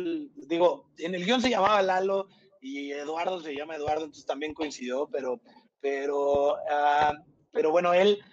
[0.48, 2.30] digo, en el guion se llamaba Lalo
[2.62, 5.42] y Eduardo se llama Eduardo, entonces también coincidió, pero,
[5.82, 7.18] pero, uh,
[7.52, 8.24] pero bueno, él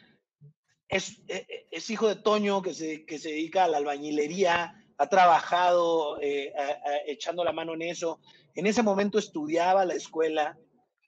[0.88, 4.78] es, e, e, es, hijo de Toño que se, que se dedica a la albañilería,
[4.98, 6.52] ha trabajado eh,
[7.06, 8.20] echando la mano en eso.
[8.54, 10.58] En ese momento estudiaba la escuela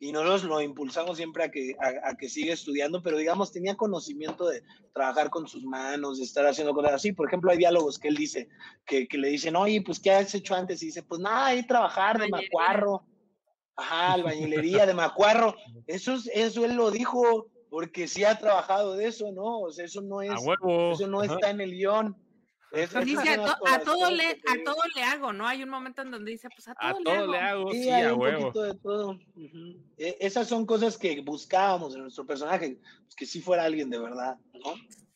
[0.01, 4.49] y nosotros lo impulsamos siempre a que, a, que siga estudiando, pero digamos, tenía conocimiento
[4.49, 4.63] de
[4.93, 7.13] trabajar con sus manos, de estar haciendo cosas así.
[7.13, 8.49] Por ejemplo, hay diálogos que él dice,
[8.85, 10.83] que, que le dicen, oye, pues, ¿qué has hecho antes?
[10.83, 13.05] Y dice, pues nada, hay trabajar de macuarro.
[13.77, 15.55] Ajá, albañilería de macuarro.
[15.87, 19.61] Eso, eso él lo dijo porque sí ha trabajado de eso, ¿no?
[19.61, 22.17] O sea, eso no es, eso no está en el guion.
[22.75, 23.31] Dice,
[23.67, 25.47] a, todo le, a todo le hago, ¿no?
[25.47, 27.33] Hay un momento en donde dice, pues a todo, le, hago.
[27.33, 27.73] le, hago.
[27.73, 29.19] Sí, hay un poquito de todo.
[29.99, 33.99] E, esas son cosas que buscábamos en nuestro personaje, pues que sí fuera alguien de
[33.99, 34.75] verdad, ¿no?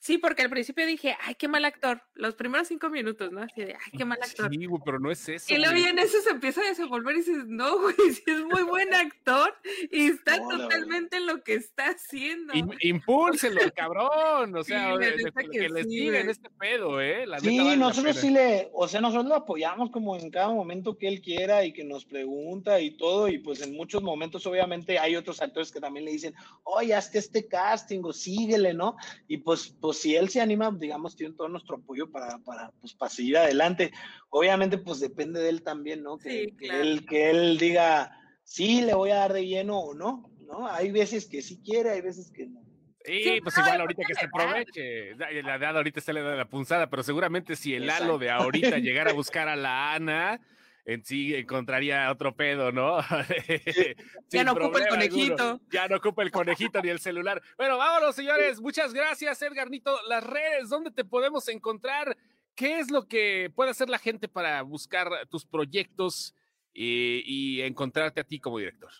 [0.08, 2.00] Sí, porque al principio dije, ay, qué mal actor.
[2.14, 3.42] Los primeros cinco minutos, ¿no?
[3.42, 4.48] Así de, ay, qué mal actor.
[4.50, 5.52] Sí, güey, pero no es eso.
[5.52, 8.42] Y luego ya en eso se empieza a desenvolver y dices, no, güey, sí es
[8.42, 9.54] muy buen actor
[9.92, 12.54] y está totalmente en lo que está haciendo.
[12.80, 14.56] impúlselo, cabrón.
[14.56, 17.26] O sea, que, les diga en este pedo, ¿eh?
[17.42, 21.20] sí, nosotros sí le, o sea, nosotros lo apoyamos como en cada momento que él
[21.20, 23.28] quiera y que nos pregunta y todo.
[23.28, 27.18] Y pues en muchos momentos, obviamente, hay otros actores que también le dicen, oye, hazte
[27.18, 28.96] este casting o síguele, ¿no?
[29.26, 32.94] Y pues, pues si él se anima, digamos, tiene todo nuestro apoyo para, para, pues,
[32.94, 33.92] para seguir adelante.
[34.30, 36.18] Obviamente, pues depende de él también, ¿no?
[36.18, 40.68] Que, él, que él diga, sí, le voy a dar de lleno o no, ¿no?
[40.68, 42.60] Hay veces que sí quiere, hay veces que no.
[43.04, 45.14] Sí, pues igual ahorita que se aproveche.
[45.42, 48.78] La de ahorita está le da la punzada, pero seguramente si el halo de ahorita
[48.78, 50.40] llegara a buscar a la Ana,
[50.88, 52.98] en sí encontraría otro pedo, ¿no?
[54.30, 55.60] ya no ocupa el conejito.
[55.70, 57.42] Ya no ocupa el conejito ni el celular.
[57.58, 58.58] Bueno, vámonos, señores.
[58.58, 59.94] Muchas gracias, Edgar Nito.
[60.08, 62.16] Las redes, ¿dónde te podemos encontrar?
[62.54, 66.34] ¿Qué es lo que puede hacer la gente para buscar tus proyectos
[66.72, 68.90] y, encontrarte a ti como director?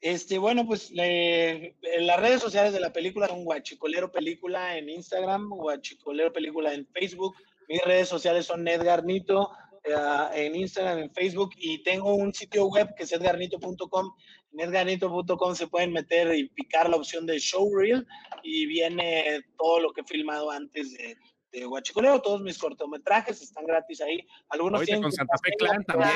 [0.00, 6.32] Este, bueno, pues las redes sociales de la película son Guachicolero Película en Instagram, Guachicolero
[6.32, 7.36] Película en Facebook.
[7.68, 9.52] Mis redes sociales son Edgar Nito.
[9.86, 14.12] Eh, en Instagram, en Facebook y tengo un sitio web que es edgarnito.com.
[14.52, 18.06] En edgarnito.com se pueden meter y picar la opción de Showreel
[18.42, 21.16] y viene todo lo que he filmado antes de,
[21.60, 24.26] de Guachicoleo, todos mis cortometrajes están gratis ahí.
[24.48, 26.12] Algunos tienen con Santa Fe Clan también.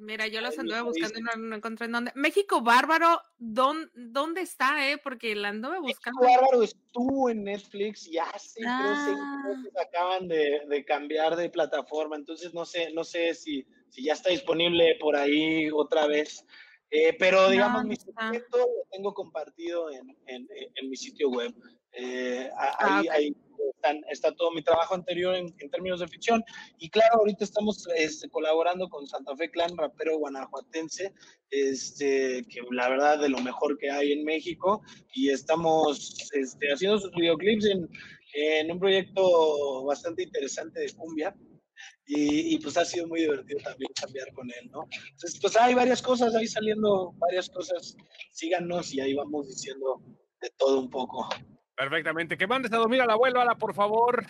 [0.00, 2.12] mira, yo los anduve buscando y no, encontré en dónde.
[2.14, 4.98] México Bárbaro, ¿dónde, ¿dónde está, eh?
[4.98, 6.20] Porque la anduve buscando.
[6.20, 9.42] México Bárbaro estuvo en Netflix, ya sí, ah.
[9.44, 14.04] creo que acaban de, de, cambiar de plataforma, entonces no sé, no sé si, si
[14.04, 16.44] ya está disponible por ahí otra vez.
[16.90, 21.54] Eh, pero digamos, mi secreto lo tengo compartido en, en, en mi sitio web.
[21.92, 23.34] Eh, ah, ahí,
[24.10, 26.44] está todo mi trabajo anterior en, términos de ficción.
[26.78, 31.12] Y claro, ahorita estamos este, colaborando con Santa Fe Clan, rapero guanajuatense,
[31.50, 34.82] este, que la verdad de lo mejor que hay en México.
[35.14, 37.88] Y estamos este, haciendo sus videoclips en,
[38.34, 41.34] en un proyecto bastante interesante de cumbia.
[42.06, 44.88] Y, y, pues ha sido muy divertido también cambiar con él, ¿no?
[45.10, 47.96] Entonces, pues hay varias cosas ahí saliendo, varias cosas.
[48.32, 50.02] Síganos y ahí vamos diciendo
[50.40, 51.28] de todo un poco.
[51.78, 52.36] Perfectamente.
[52.36, 54.26] Que mandes a dormir al abuelo, Ala, por favor.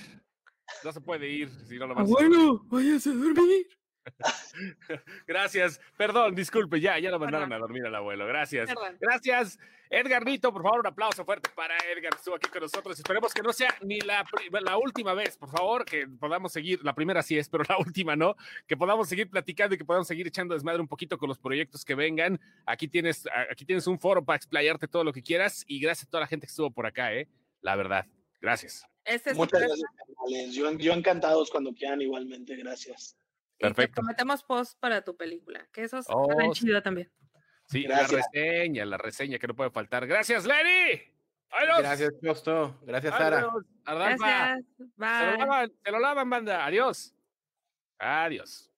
[0.85, 3.67] No se puede ir si no lo vas Abuelo, váyase a dormir.
[5.27, 5.81] Gracias.
[5.97, 8.27] Perdón, disculpe, ya, ya lo mandaron a dormir al abuelo.
[8.27, 8.71] Gracias.
[9.01, 9.59] Gracias.
[9.91, 12.99] Edgar Nito, por favor, un aplauso fuerte para Edgar, estuvo aquí con nosotros.
[12.99, 14.23] Esperemos que no sea ni la,
[14.61, 18.15] la última vez, por favor, que podamos seguir, la primera sí es, pero la última
[18.15, 21.39] no, que podamos seguir platicando y que podamos seguir echando desmadre un poquito con los
[21.39, 22.39] proyectos que vengan.
[22.67, 26.11] Aquí tienes, aquí tienes un foro para explayarte todo lo que quieras y gracias a
[26.11, 27.27] toda la gente que estuvo por acá, ¿eh?
[27.61, 28.07] La verdad.
[28.41, 28.85] Gracias.
[29.05, 33.17] Este Muchas gracias, yo, yo encantados cuando quieran igualmente, gracias.
[33.59, 34.03] Perfecto.
[34.03, 37.11] Prometemos post para tu película, que eso es oh, chido también.
[37.67, 40.07] Sí, la reseña, la reseña que no puede faltar.
[40.07, 41.03] Gracias, Lenny.
[41.51, 41.79] Adiós.
[41.81, 42.79] Gracias, Costo.
[42.83, 43.49] Gracias, Sara.
[43.85, 44.65] Gracias.
[44.97, 45.09] Bye.
[45.09, 46.65] Se lo lavan, se lo lavan, banda.
[46.65, 47.15] Adiós.
[47.99, 48.71] Adiós.